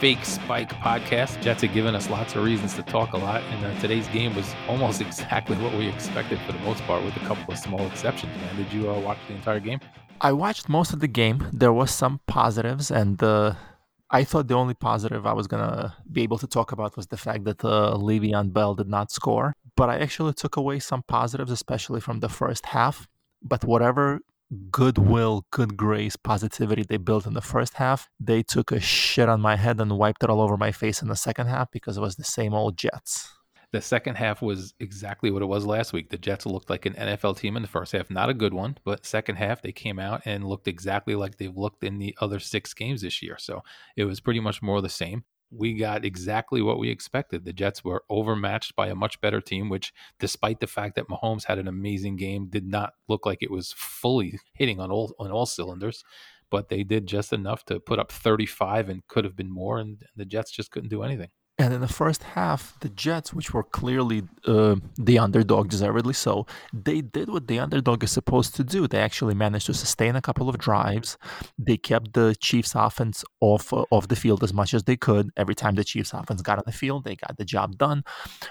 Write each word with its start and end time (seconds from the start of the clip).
Fake 0.00 0.24
Spike 0.24 0.70
podcast. 0.74 1.40
Jets 1.42 1.62
have 1.62 1.74
given 1.74 1.96
us 1.96 2.08
lots 2.08 2.36
of 2.36 2.44
reasons 2.44 2.74
to 2.74 2.84
talk 2.84 3.14
a 3.14 3.16
lot, 3.16 3.42
and 3.42 3.64
uh, 3.64 3.80
today's 3.80 4.06
game 4.08 4.32
was 4.36 4.54
almost 4.68 5.00
exactly 5.08 5.56
what 5.56 5.72
we 5.76 5.88
expected 5.88 6.38
for 6.46 6.52
the 6.52 6.60
most 6.60 6.82
part, 6.84 7.04
with 7.04 7.16
a 7.16 7.20
couple 7.20 7.52
of 7.52 7.58
small 7.58 7.84
exceptions. 7.86 8.32
Man, 8.36 8.56
did 8.56 8.72
you 8.72 8.88
uh, 8.88 9.00
watch 9.00 9.18
the 9.26 9.34
entire 9.34 9.58
game? 9.58 9.80
I 10.20 10.32
watched 10.32 10.68
most 10.68 10.92
of 10.92 11.00
the 11.00 11.08
game. 11.08 11.44
There 11.52 11.72
was 11.72 11.90
some 11.90 12.20
positives, 12.28 12.92
and 12.92 13.20
uh, 13.20 13.54
I 14.08 14.22
thought 14.22 14.46
the 14.46 14.54
only 14.54 14.74
positive 14.74 15.26
I 15.26 15.32
was 15.32 15.48
gonna 15.48 15.96
be 16.12 16.22
able 16.22 16.38
to 16.38 16.46
talk 16.46 16.70
about 16.70 16.96
was 16.96 17.08
the 17.08 17.16
fact 17.16 17.42
that 17.44 17.64
uh, 17.64 17.96
Le'Veon 17.96 18.52
Bell 18.52 18.76
did 18.76 18.88
not 18.88 19.10
score. 19.10 19.52
But 19.74 19.88
I 19.90 19.98
actually 19.98 20.34
took 20.34 20.56
away 20.56 20.78
some 20.78 21.02
positives, 21.02 21.50
especially 21.50 22.00
from 22.00 22.20
the 22.20 22.28
first 22.28 22.66
half. 22.66 23.08
But 23.42 23.64
whatever 23.64 24.20
goodwill, 24.70 25.46
good 25.50 25.76
grace, 25.76 26.16
positivity 26.16 26.82
they 26.82 26.96
built 26.96 27.26
in 27.26 27.34
the 27.34 27.40
first 27.40 27.74
half, 27.74 28.08
they 28.18 28.42
took 28.42 28.72
a 28.72 28.80
shit 28.80 29.28
on 29.28 29.40
my 29.40 29.56
head 29.56 29.80
and 29.80 29.98
wiped 29.98 30.22
it 30.22 30.30
all 30.30 30.40
over 30.40 30.56
my 30.56 30.72
face 30.72 31.02
in 31.02 31.08
the 31.08 31.16
second 31.16 31.48
half 31.48 31.70
because 31.70 31.96
it 31.96 32.00
was 32.00 32.16
the 32.16 32.24
same 32.24 32.54
old 32.54 32.76
Jets. 32.76 33.32
The 33.70 33.82
second 33.82 34.14
half 34.14 34.40
was 34.40 34.72
exactly 34.80 35.30
what 35.30 35.42
it 35.42 35.46
was 35.46 35.66
last 35.66 35.92
week. 35.92 36.08
The 36.08 36.16
Jets 36.16 36.46
looked 36.46 36.70
like 36.70 36.86
an 36.86 36.94
NFL 36.94 37.36
team 37.36 37.54
in 37.54 37.62
the 37.62 37.68
first 37.68 37.92
half, 37.92 38.10
not 38.10 38.30
a 38.30 38.34
good 38.34 38.54
one, 38.54 38.78
but 38.82 39.04
second 39.04 39.36
half 39.36 39.60
they 39.60 39.72
came 39.72 39.98
out 39.98 40.22
and 40.24 40.48
looked 40.48 40.66
exactly 40.66 41.14
like 41.14 41.36
they've 41.36 41.54
looked 41.54 41.84
in 41.84 41.98
the 41.98 42.16
other 42.18 42.38
six 42.38 42.72
games 42.72 43.02
this 43.02 43.22
year. 43.22 43.36
So 43.38 43.62
it 43.94 44.04
was 44.04 44.20
pretty 44.20 44.40
much 44.40 44.62
more 44.62 44.80
the 44.80 44.88
same 44.88 45.24
we 45.50 45.74
got 45.74 46.04
exactly 46.04 46.60
what 46.62 46.78
we 46.78 46.90
expected. 46.90 47.44
The 47.44 47.52
Jets 47.52 47.82
were 47.84 48.04
overmatched 48.10 48.76
by 48.76 48.88
a 48.88 48.94
much 48.94 49.20
better 49.20 49.40
team, 49.40 49.68
which, 49.68 49.92
despite 50.18 50.60
the 50.60 50.66
fact 50.66 50.94
that 50.96 51.08
Mahomes 51.08 51.44
had 51.44 51.58
an 51.58 51.68
amazing 51.68 52.16
game, 52.16 52.48
did 52.48 52.66
not 52.66 52.92
look 53.08 53.24
like 53.24 53.42
it 53.42 53.50
was 53.50 53.72
fully 53.76 54.38
hitting 54.54 54.80
on 54.80 54.90
all 54.90 55.14
on 55.18 55.30
all 55.30 55.46
cylinders. 55.46 56.04
But 56.50 56.68
they 56.68 56.82
did 56.82 57.06
just 57.06 57.32
enough 57.32 57.64
to 57.66 57.80
put 57.80 57.98
up 57.98 58.10
35 58.10 58.88
and 58.88 59.06
could 59.06 59.24
have 59.24 59.36
been 59.36 59.50
more, 59.50 59.78
and 59.78 60.02
the 60.16 60.24
Jets 60.24 60.50
just 60.50 60.70
couldn't 60.70 60.90
do 60.90 61.02
anything. 61.02 61.28
And 61.60 61.74
in 61.74 61.80
the 61.80 61.88
first 61.88 62.22
half, 62.22 62.78
the 62.80 62.88
Jets, 62.88 63.34
which 63.34 63.52
were 63.52 63.64
clearly 63.64 64.22
uh, 64.46 64.76
the 64.96 65.18
underdog, 65.18 65.68
deservedly 65.68 66.14
so, 66.14 66.46
they 66.72 67.00
did 67.00 67.28
what 67.28 67.48
the 67.48 67.58
underdog 67.58 68.04
is 68.04 68.12
supposed 68.12 68.54
to 68.56 68.64
do. 68.64 68.86
They 68.86 69.00
actually 69.00 69.34
managed 69.34 69.66
to 69.66 69.74
sustain 69.74 70.14
a 70.14 70.22
couple 70.22 70.48
of 70.48 70.56
drives. 70.58 71.18
They 71.58 71.76
kept 71.76 72.12
the 72.12 72.36
Chiefs' 72.38 72.76
offense 72.76 73.24
off 73.40 73.72
uh, 73.72 73.84
off 73.90 74.06
the 74.06 74.14
field 74.14 74.44
as 74.44 74.54
much 74.54 74.72
as 74.72 74.84
they 74.84 74.96
could. 74.96 75.30
Every 75.36 75.56
time 75.56 75.74
the 75.74 75.82
Chiefs' 75.82 76.12
offense 76.12 76.42
got 76.42 76.58
on 76.58 76.64
the 76.64 76.72
field, 76.72 77.02
they 77.02 77.16
got 77.16 77.36
the 77.36 77.44
job 77.44 77.76
done. 77.76 78.04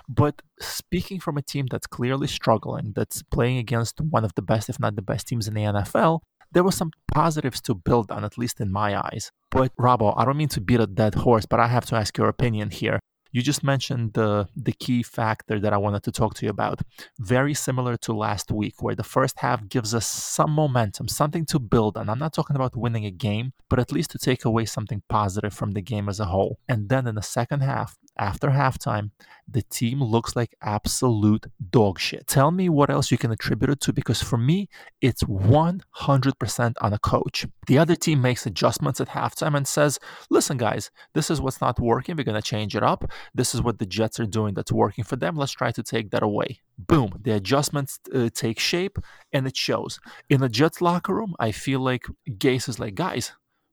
But 0.10 0.42
speaking 0.60 1.22
from 1.22 1.38
a 1.38 1.42
team 1.42 1.68
that's 1.72 1.88
clearly 1.88 2.28
struggling, 2.28 2.92
that's 2.94 3.24
playing 3.24 3.58
against 3.58 4.02
one 4.02 4.26
of 4.26 4.36
the 4.36 4.42
best, 4.42 4.68
if 4.68 4.82
not 4.82 4.98
the 4.98 5.02
best 5.02 5.30
teams 5.30 5.48
in 5.48 5.54
the 5.54 5.62
NFL, 5.62 6.20
there 6.52 6.64
were 6.64 6.72
some 6.72 6.92
positives 7.14 7.62
to 7.62 7.76
build 7.76 8.12
on, 8.12 8.24
at 8.24 8.38
least 8.38 8.60
in 8.60 8.72
my 8.72 8.98
eyes. 8.98 9.32
But 9.52 9.72
Robbo, 9.78 10.14
I 10.18 10.26
don't 10.26 10.38
mean 10.38 10.50
to 10.50 10.62
beat 10.62 10.80
a 10.80 10.88
dead 10.88 11.16
horse, 11.16 11.46
but 11.46 11.60
I 11.60 11.68
have 11.68 11.86
to 11.88 11.96
ask 11.96 12.18
your 12.18 12.28
opinion 12.28 12.70
here. 12.70 13.00
You 13.32 13.42
just 13.42 13.64
mentioned 13.64 14.14
the 14.14 14.48
the 14.56 14.72
key 14.72 15.04
factor 15.04 15.60
that 15.60 15.74
I 15.74 15.78
wanted 15.78 16.04
to 16.04 16.12
talk 16.12 16.34
to 16.36 16.46
you 16.46 16.50
about. 16.50 16.82
Very 17.20 17.54
similar 17.54 17.98
to 17.98 18.14
last 18.14 18.52
week, 18.52 18.82
where 18.82 18.96
the 18.96 19.04
first 19.04 19.40
half 19.40 19.68
gives 19.68 19.94
us 19.94 20.08
some 20.08 20.52
momentum, 20.52 21.08
something 21.08 21.46
to 21.48 21.60
build 21.60 21.98
on. 21.98 22.10
I'm 22.10 22.20
not 22.20 22.34
talking 22.34 22.56
about 22.56 22.76
winning 22.76 23.06
a 23.06 23.12
game, 23.12 23.52
but 23.70 23.80
at 23.80 23.92
least 23.92 24.12
to 24.12 24.18
take 24.18 24.46
away 24.46 24.66
something 24.66 25.04
positive 25.10 25.54
from 25.54 25.72
the 25.72 25.82
game 25.82 26.08
as 26.10 26.20
a 26.20 26.26
whole. 26.26 26.60
And 26.68 26.90
then 26.90 27.06
in 27.06 27.16
the 27.16 27.22
second 27.22 27.62
half, 27.62 27.98
after 28.20 28.50
halftime, 28.50 29.12
the 29.50 29.62
team 29.62 30.04
looks 30.04 30.36
like 30.36 30.56
absolute 30.62 31.46
dog 31.70 32.00
shit. 32.00 32.28
Tell 32.28 32.52
me 32.52 32.68
what 32.68 32.90
else 32.90 33.12
you 33.12 33.18
can 33.18 33.32
attribute 33.32 33.70
it 33.70 33.80
to 33.82 33.94
because 33.94 34.22
for 34.22 34.38
me, 34.38 34.68
it's 35.02 35.24
100% 35.24 36.74
on 36.82 36.94
a 36.94 37.00
coach. 37.00 37.46
The 37.68 37.78
other 37.78 37.96
team 37.96 38.22
makes 38.22 38.46
adjustments 38.46 39.00
at 39.00 39.10
halftime 39.10 39.56
and 39.56 39.68
says, 39.68 40.00
listen, 40.30 40.58
guys, 40.58 40.92
this 41.14 41.32
is 41.32 41.40
what's 41.40 41.62
not 41.62 41.80
working. 41.80 42.18
We're 42.18 42.24
going 42.24 42.42
to 42.42 42.42
change 42.42 42.76
it 42.76 42.84
up. 42.84 43.10
This 43.34 43.56
is 43.56 43.62
what 43.62 43.80
the 43.80 43.86
Jets 43.86 44.20
are 44.20 44.26
doing 44.26 44.54
that's 44.54 44.72
working 44.72 45.04
for 45.04 45.16
them. 45.16 45.38
Let's 45.38 45.54
try 45.54 45.72
to 45.72 45.84
take 45.84 46.12
that 46.12 46.24
away. 46.24 46.60
Boom. 46.78 47.14
The 47.22 47.32
adjustments 47.32 48.00
uh, 48.14 48.30
take 48.34 48.60
shape 48.60 49.00
and 49.32 49.48
it 49.48 49.56
shows. 49.56 50.00
In 50.30 50.42
the 50.42 50.50
Jets 50.50 50.82
locker 50.82 51.16
room, 51.16 51.36
I 51.40 51.52
feel 51.52 51.80
like 51.80 52.06
Gase 52.30 52.68
is 52.68 52.80
like, 52.80 52.96
guys, 52.96 53.32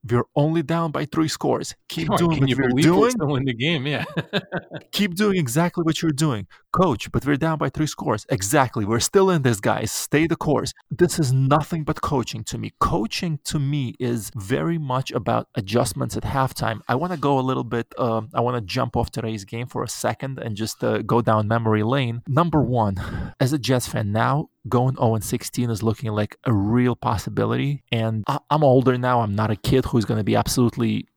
we're 0.08 0.24
only 0.36 0.62
down 0.62 0.90
by 0.90 1.06
three 1.06 1.28
scores. 1.28 1.74
Keep 1.88 2.08
doing 2.16 2.40
what 2.40 2.48
you 2.48 2.56
you're 2.56 2.68
doing. 2.70 3.10
Still 3.10 3.28
win 3.28 3.44
the 3.44 3.54
game, 3.54 3.86
yeah. 3.86 4.04
Keep 4.92 5.14
doing 5.14 5.38
exactly 5.38 5.82
what 5.82 6.02
you're 6.02 6.10
doing, 6.10 6.46
coach. 6.74 7.10
But 7.12 7.24
we're 7.24 7.36
down 7.36 7.58
by 7.58 7.68
three 7.70 7.86
scores. 7.86 8.26
Exactly. 8.28 8.84
We're 8.84 9.06
still 9.12 9.30
in 9.30 9.42
this, 9.42 9.60
guys. 9.60 9.90
Stay 9.92 10.26
the 10.26 10.36
course. 10.36 10.72
This 10.90 11.18
is 11.18 11.32
nothing 11.32 11.84
but 11.84 12.00
coaching 12.00 12.42
to 12.44 12.58
me. 12.58 12.72
Coaching 12.80 13.38
to 13.44 13.58
me 13.58 13.94
is 13.98 14.30
very 14.34 14.78
much 14.78 15.10
about 15.12 15.48
adjustments 15.54 16.16
at 16.16 16.24
halftime. 16.24 16.80
I 16.88 16.94
want 16.96 17.12
to 17.12 17.18
go 17.18 17.38
a 17.38 17.44
little 17.48 17.64
bit. 17.64 17.86
Uh, 17.96 18.22
I 18.34 18.40
want 18.40 18.56
to 18.56 18.60
jump 18.76 18.96
off 18.96 19.10
today's 19.10 19.44
game 19.44 19.66
for 19.66 19.82
a 19.82 19.88
second 19.88 20.38
and 20.38 20.56
just 20.56 20.82
uh, 20.82 20.98
go 21.02 21.22
down 21.22 21.48
memory 21.48 21.82
lane. 21.82 22.22
Number 22.26 22.60
one, 22.60 22.94
as 23.38 23.52
a 23.52 23.58
Jets 23.58 23.88
fan 23.88 24.12
now, 24.12 24.48
going 24.68 24.96
0 24.96 25.18
16 25.20 25.70
is 25.70 25.82
looking 25.82 26.10
like 26.12 26.36
a 26.44 26.52
real 26.52 26.96
possibility. 26.96 27.82
And 27.92 28.24
I- 28.26 28.40
am 28.50 28.64
older 28.64 28.96
now. 28.98 29.20
I'm 29.20 29.34
not 29.34 29.50
a 29.50 29.56
kid 29.56 29.86
who's 29.86 30.04
going 30.04 30.18
to 30.18 30.24
be 30.24 30.36
absolutely 30.36 31.08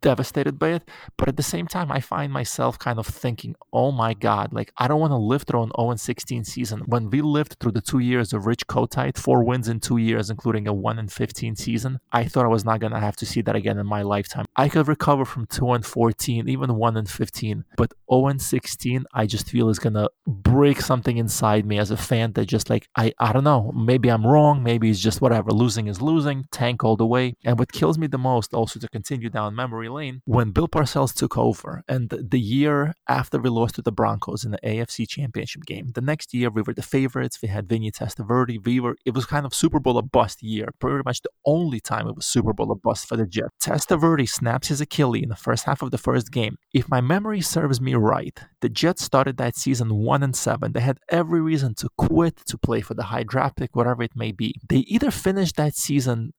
devastated 0.00 0.58
by 0.58 0.70
it. 0.70 0.88
But 1.16 1.28
at 1.28 1.36
the 1.36 1.42
same 1.42 1.66
time, 1.66 1.90
I 1.90 2.00
find 2.00 2.32
myself 2.32 2.78
kind 2.78 2.98
of 2.98 3.06
thinking, 3.06 3.54
oh 3.72 3.92
my 3.92 4.14
God, 4.14 4.52
like 4.52 4.72
I 4.76 4.88
don't 4.88 5.00
want 5.00 5.12
to 5.12 5.16
live 5.16 5.42
through 5.42 5.62
an 5.62 5.72
0 5.78 5.96
16 5.96 6.44
season. 6.44 6.80
When 6.86 7.10
we 7.10 7.20
lived 7.22 7.56
through 7.60 7.72
the 7.72 7.80
two 7.80 7.98
years 7.98 8.32
of 8.32 8.46
Rich 8.46 8.66
Kotite, 8.66 9.18
four 9.18 9.44
wins 9.44 9.68
in 9.68 9.80
two 9.80 9.98
years, 9.98 10.30
including 10.30 10.66
a 10.68 10.72
1 10.72 10.98
and 10.98 11.12
15 11.12 11.56
season, 11.56 12.00
I 12.12 12.24
thought 12.24 12.44
I 12.44 12.48
was 12.48 12.64
not 12.64 12.80
going 12.80 12.92
to 12.92 13.00
have 13.00 13.16
to 13.16 13.26
see 13.26 13.42
that 13.42 13.56
again 13.56 13.78
in 13.78 13.86
my 13.86 14.02
lifetime. 14.02 14.46
I 14.56 14.68
could 14.68 14.88
recover 14.88 15.24
from 15.24 15.46
2 15.46 15.72
and 15.72 15.84
14, 15.84 16.48
even 16.48 16.76
1 16.76 16.96
and 16.96 17.08
15, 17.08 17.64
but 17.76 17.92
0 18.10 18.38
16, 18.38 19.04
I 19.14 19.26
just 19.26 19.48
feel 19.48 19.68
is 19.68 19.78
going 19.78 19.94
to 19.94 20.10
break 20.26 20.80
something 20.80 21.16
inside 21.16 21.66
me 21.66 21.78
as 21.78 21.90
a 21.90 21.96
fan 21.96 22.32
that 22.32 22.46
just 22.46 22.70
like, 22.70 22.88
I, 22.96 23.12
I 23.18 23.32
don't 23.32 23.44
know, 23.44 23.72
maybe 23.74 24.10
I'm 24.10 24.26
wrong, 24.26 24.62
maybe 24.62 24.90
it's 24.90 25.00
just 25.00 25.20
whatever. 25.20 25.50
Losing 25.50 25.86
is 25.86 26.00
losing, 26.00 26.44
tank 26.50 26.84
all 26.84 26.96
the 26.96 27.06
way. 27.06 27.34
And 27.44 27.58
what 27.58 27.72
kills 27.72 27.98
me 27.98 28.06
the 28.06 28.18
most 28.18 28.54
also 28.54 28.78
to 28.80 28.88
continue 28.88 29.30
down 29.30 29.54
memory 29.62 29.88
lane 29.88 30.22
when 30.24 30.50
Bill 30.50 30.68
Parcells 30.68 31.14
took 31.14 31.34
over 31.38 31.70
and 31.88 32.08
the 32.34 32.40
year 32.58 32.94
after 33.08 33.38
we 33.38 33.48
lost 33.48 33.76
to 33.76 33.82
the 33.82 33.96
Broncos 34.00 34.44
in 34.44 34.50
the 34.50 34.62
AFC 34.72 35.08
Championship 35.08 35.62
game. 35.72 35.86
The 35.94 36.06
next 36.12 36.34
year 36.34 36.50
we 36.50 36.62
were 36.62 36.74
the 36.74 36.90
favorites. 36.96 37.38
We 37.42 37.48
had 37.48 37.68
Vinny 37.68 37.90
Testaverde. 37.90 38.64
We 38.64 38.80
were 38.80 38.96
it 39.04 39.14
was 39.14 39.24
kind 39.34 39.46
of 39.46 39.54
Super 39.54 39.80
Bowl 39.84 39.98
a 39.98 40.02
bust 40.02 40.42
year. 40.42 40.68
Pretty 40.80 41.02
much 41.04 41.20
the 41.22 41.30
only 41.46 41.80
time 41.80 42.08
it 42.08 42.16
was 42.16 42.26
Super 42.26 42.52
Bowl 42.52 42.70
a 42.72 42.74
bust 42.74 43.06
for 43.08 43.16
the 43.16 43.26
Jets. 43.26 43.50
Testaverde 43.64 44.28
snaps 44.28 44.68
his 44.68 44.80
Achilles 44.80 45.22
in 45.22 45.28
the 45.28 45.36
first 45.36 45.64
half 45.64 45.82
of 45.82 45.90
the 45.90 46.04
first 46.08 46.32
game. 46.32 46.56
If 46.72 46.88
my 46.88 47.00
memory 47.00 47.40
serves 47.40 47.80
me 47.80 47.94
right, 47.94 48.38
the 48.62 48.68
Jets 48.68 49.04
started 49.04 49.36
that 49.36 49.56
season 49.56 49.88
one 50.12 50.22
and 50.22 50.34
seven. 50.34 50.72
They 50.72 50.80
had 50.80 50.98
every 51.08 51.40
reason 51.40 51.74
to 51.76 51.88
quit 51.96 52.36
to 52.46 52.58
play 52.58 52.80
for 52.80 52.94
the 52.94 53.04
high 53.12 53.26
draft 53.32 53.56
pick, 53.56 53.76
whatever 53.76 54.02
it 54.02 54.16
may 54.16 54.32
be. 54.32 54.54
They 54.68 54.82
either 54.94 55.10
finished 55.10 55.56
that 55.56 55.74
season 55.76 56.32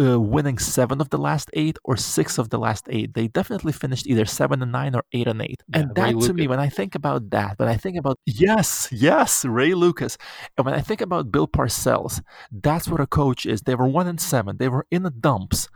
uh, 0.00 0.20
winning 0.20 0.58
seven 0.58 1.00
of 1.00 1.10
the 1.10 1.18
last 1.18 1.50
eight 1.54 1.78
or 1.84 1.96
six 1.96 2.38
of 2.38 2.50
the 2.50 2.58
last 2.58 2.86
eight. 2.90 3.14
They 3.14 3.28
definitely 3.28 3.72
finished 3.72 4.06
either 4.06 4.24
seven 4.24 4.62
and 4.62 4.72
nine 4.72 4.94
or 4.94 5.04
eight 5.12 5.26
and 5.26 5.42
eight. 5.42 5.62
Yeah, 5.68 5.80
and 5.80 5.94
that 5.96 6.02
Ray 6.02 6.10
to 6.12 6.16
Lucas. 6.18 6.34
me, 6.34 6.46
when 6.46 6.60
I 6.60 6.68
think 6.68 6.94
about 6.94 7.30
that, 7.30 7.58
when 7.58 7.68
I 7.68 7.76
think 7.76 7.96
about 7.96 8.18
yes, 8.26 8.88
yes, 8.92 9.44
Ray 9.44 9.74
Lucas, 9.74 10.16
and 10.56 10.66
when 10.66 10.74
I 10.74 10.80
think 10.80 11.00
about 11.00 11.32
Bill 11.32 11.48
Parcells, 11.48 12.22
that's 12.52 12.88
what 12.88 13.00
a 13.00 13.06
coach 13.06 13.46
is. 13.46 13.62
They 13.62 13.74
were 13.74 13.88
one 13.88 14.06
and 14.06 14.20
seven. 14.20 14.56
They 14.58 14.68
were 14.68 14.86
in 14.90 15.02
the 15.02 15.10
dumps, 15.10 15.68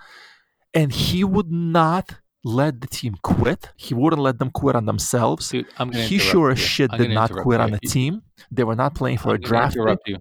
and 0.72 0.92
he 0.92 1.24
would 1.24 1.50
not 1.50 2.16
let 2.44 2.80
the 2.80 2.88
team 2.88 3.16
quit. 3.22 3.70
He 3.76 3.94
wouldn't 3.94 4.22
let 4.22 4.38
them 4.38 4.50
quit 4.50 4.76
on 4.76 4.86
themselves. 4.86 5.48
Dude, 5.50 5.66
he 5.94 6.18
sure 6.18 6.50
as 6.50 6.58
shit 6.58 6.90
did 6.92 7.10
not 7.10 7.30
quit 7.32 7.58
you. 7.58 7.64
on 7.64 7.70
the 7.72 7.80
team. 7.80 8.22
They 8.50 8.64
were 8.64 8.76
not 8.76 8.94
playing 8.94 9.18
for 9.18 9.30
I'm 9.30 9.36
a 9.36 9.38
draft. 9.38 9.76
Interrupt 9.76 10.08
you. 10.08 10.18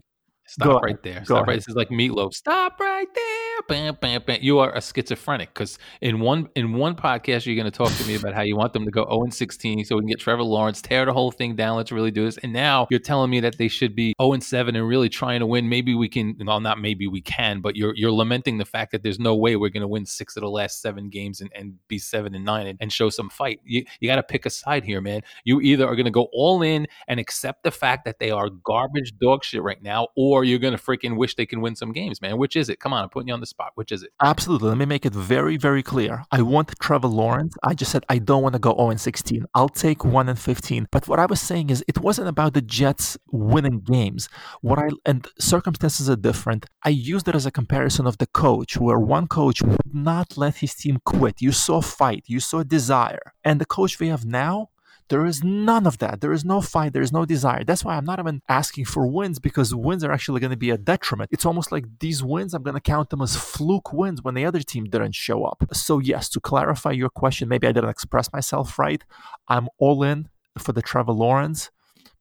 Stop 0.48 0.68
Go 0.68 0.80
right 0.80 1.02
there. 1.02 1.24
Stop 1.24 1.48
right. 1.48 1.56
This 1.56 1.70
is 1.70 1.76
like 1.76 1.90
meatloaf. 1.90 2.34
Stop 2.34 2.78
right 2.80 3.08
there 3.16 3.51
You 4.42 4.60
are 4.60 4.76
a 4.76 4.82
schizophrenic 4.82 5.54
because 5.54 5.78
in 6.02 6.20
one 6.20 6.50
in 6.56 6.74
one 6.74 6.96
podcast 6.96 7.46
you're 7.46 7.56
going 7.56 7.72
to 7.72 7.72
talk 7.72 7.92
to 7.92 8.06
me 8.06 8.16
about 8.16 8.34
how 8.34 8.42
you 8.42 8.56
want 8.56 8.74
them 8.74 8.86
to 8.86 8.92
go 8.92 9.06
0 9.06 9.24
and 9.24 9.34
16 9.34 9.86
so 9.86 9.96
we 9.96 10.02
can 10.02 10.08
get 10.08 10.20
Trevor 10.20 10.44
Lawrence, 10.44 10.82
tear 10.82 11.06
the 11.06 11.14
whole 11.14 11.32
thing 11.32 11.56
down. 11.56 11.78
Let's 11.78 11.92
really 11.92 12.12
do 12.12 12.26
this. 12.26 12.38
And 12.38 12.54
now 12.54 12.88
you're 12.90 13.00
telling 13.00 13.30
me 13.30 13.40
that 13.42 13.58
they 13.58 13.68
should 13.68 13.96
be 13.96 14.14
0 14.22 14.34
and 14.34 14.44
7 14.44 14.76
and 14.76 14.88
really 14.88 15.10
trying 15.10 15.40
to 15.42 15.46
win. 15.46 15.70
Maybe 15.70 15.94
we 15.94 16.10
can. 16.10 16.36
Well, 16.44 16.60
not 16.60 16.80
maybe 16.80 17.08
we 17.08 17.22
can, 17.22 17.62
but 17.62 17.76
you're 17.76 17.94
you're 17.96 18.12
lamenting 18.12 18.58
the 18.58 18.66
fact 18.66 18.92
that 18.92 19.04
there's 19.04 19.20
no 19.20 19.36
way 19.36 19.56
we're 19.56 19.70
going 19.70 19.82
to 19.82 19.88
win 19.88 20.06
six 20.06 20.36
of 20.36 20.42
the 20.42 20.50
last 20.50 20.82
seven 20.82 21.10
games 21.10 21.42
and, 21.42 21.52
and 21.56 21.76
be 21.88 21.98
seven 21.98 22.36
and 22.36 22.46
nine 22.46 22.68
and, 22.68 22.78
and 22.82 22.92
show 22.92 23.10
some 23.10 23.30
fight. 23.30 23.60
You 23.64 23.86
you 24.00 24.10
got 24.10 24.16
to 24.16 24.24
pick 24.24 24.46
a 24.46 24.50
side 24.50 24.84
here, 24.84 25.02
man. 25.02 25.22
You 25.44 25.62
either 25.62 25.88
are 25.88 25.96
going 25.96 26.06
to 26.06 26.12
go 26.12 26.28
all 26.34 26.62
in 26.62 26.88
and 27.08 27.20
accept 27.20 27.64
the 27.64 27.72
fact 27.72 28.06
that 28.06 28.20
they 28.20 28.32
are 28.32 28.50
garbage 28.50 29.18
dog 29.20 29.44
shit 29.44 29.64
right 29.64 29.82
now, 29.82 30.08
or 30.16 30.44
you're 30.44 30.60
going 30.60 30.76
to 30.76 30.82
freaking 30.82 31.18
wish 31.18 31.36
they 31.36 31.46
can 31.46 31.62
win 31.62 31.76
some 31.76 31.92
games, 31.92 32.22
man. 32.22 32.38
Which 32.38 32.56
is 32.56 32.70
it? 32.70 32.80
Come 32.80 32.94
on, 32.94 33.04
I'm 33.04 33.10
putting 33.10 33.28
you 33.28 33.34
on 33.34 33.40
the 33.40 33.46
spot. 33.52 33.72
Which 33.76 33.92
is 33.92 34.02
it? 34.04 34.12
Absolutely. 34.22 34.70
Let 34.70 34.78
me 34.78 34.86
make 34.86 35.06
it 35.06 35.14
very, 35.14 35.58
very 35.68 35.84
clear. 35.84 36.24
I 36.32 36.42
want 36.42 36.74
Trevor 36.82 37.08
Lawrence. 37.08 37.54
I 37.64 37.74
just 37.74 37.92
said 37.92 38.04
I 38.10 38.18
don't 38.18 38.44
want 38.44 38.54
to 38.54 38.60
go 38.68 38.72
0 38.76 38.90
and 38.90 39.00
16. 39.00 39.46
I'll 39.54 39.70
take 39.70 40.04
1 40.04 40.30
and 40.30 40.40
15. 40.40 40.88
But 40.92 41.08
what 41.08 41.20
I 41.20 41.28
was 41.28 41.40
saying 41.40 41.70
is 41.70 41.84
it 41.88 42.00
wasn't 42.00 42.30
about 42.30 42.54
the 42.54 42.62
Jets 42.62 43.18
winning 43.32 43.80
games. 43.82 44.30
What 44.62 44.80
I 44.80 44.90
and 45.06 45.28
circumstances 45.40 46.10
are 46.10 46.16
different. 46.16 46.66
I 46.84 46.90
used 46.90 47.28
it 47.28 47.36
as 47.36 47.46
a 47.46 47.52
comparison 47.52 48.08
of 48.08 48.18
the 48.18 48.28
coach, 48.28 48.78
where 48.78 49.00
one 49.00 49.28
coach 49.28 49.62
would 49.62 49.94
not 49.94 50.38
let 50.38 50.56
his 50.58 50.74
team 50.74 50.98
quit. 51.06 51.36
You 51.42 51.52
saw 51.52 51.82
fight, 51.82 52.24
you 52.28 52.40
saw 52.40 52.64
desire. 52.64 53.34
And 53.44 53.62
the 53.62 53.66
coach 53.78 54.00
we 54.00 54.08
have 54.08 54.26
now 54.26 54.71
there 55.12 55.26
is 55.26 55.44
none 55.44 55.86
of 55.86 55.98
that. 55.98 56.22
There 56.22 56.32
is 56.32 56.46
no 56.46 56.62
fight. 56.62 56.94
There 56.94 57.02
is 57.02 57.12
no 57.12 57.26
desire. 57.26 57.66
That's 57.66 57.84
why 57.84 57.98
I'm 57.98 58.06
not 58.06 58.20
even 58.20 58.42
asking 58.48 58.86
for 58.86 59.06
wins 59.06 59.40
because 59.40 59.76
wins 59.76 60.06
are 60.06 60.12
actually 60.14 60.40
going 60.40 60.52
to 60.52 60.58
be 60.58 60.70
a 60.70 60.78
detriment. 60.78 61.32
It's 61.34 61.46
almost 61.46 61.70
like 61.70 61.84
these 62.00 62.24
wins, 62.24 62.54
I'm 62.54 62.64
going 62.64 62.76
to 62.76 62.80
count 62.80 63.10
them 63.10 63.22
as 63.22 63.36
fluke 63.36 63.92
wins 63.92 64.24
when 64.24 64.36
the 64.36 64.46
other 64.46 64.62
team 64.62 64.86
didn't 64.86 65.14
show 65.14 65.44
up. 65.44 65.66
So, 65.74 66.00
yes, 66.00 66.30
to 66.30 66.40
clarify 66.40 66.92
your 66.92 67.10
question, 67.10 67.50
maybe 67.50 67.68
I 67.68 67.74
didn't 67.74 67.90
express 67.90 68.32
myself 68.32 68.80
right. 68.80 69.04
I'm 69.50 69.68
all 69.80 70.02
in 70.02 70.30
for 70.58 70.72
the 70.72 70.82
Trevor 70.82 71.12
Lawrence. 71.12 71.72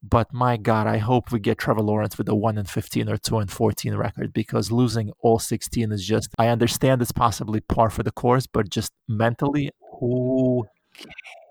But 0.02 0.32
my 0.32 0.56
God, 0.56 0.88
I 0.88 0.96
hope 0.96 1.31
we 1.31 1.38
get 1.38 1.58
Trevor 1.58 1.82
Lawrence 1.82 2.19
with 2.19 2.28
a 2.28 2.34
1 2.34 2.58
and 2.58 2.69
15 2.69 3.08
or 3.08 3.19
2 3.19 3.38
and 3.38 3.52
14 3.52 3.94
record 3.94 4.32
because 4.32 4.72
losing 4.72 5.12
all 5.20 5.38
16 5.38 5.92
is 5.92 6.04
just, 6.04 6.31
I 6.40 6.48
understand 6.48 7.02
it's 7.02 7.12
possibly 7.12 7.60
par 7.60 7.88
for 7.90 8.02
the 8.02 8.10
course, 8.10 8.48
but 8.48 8.69
just 8.69 8.90
mentally, 9.06 9.70
who 10.00 10.64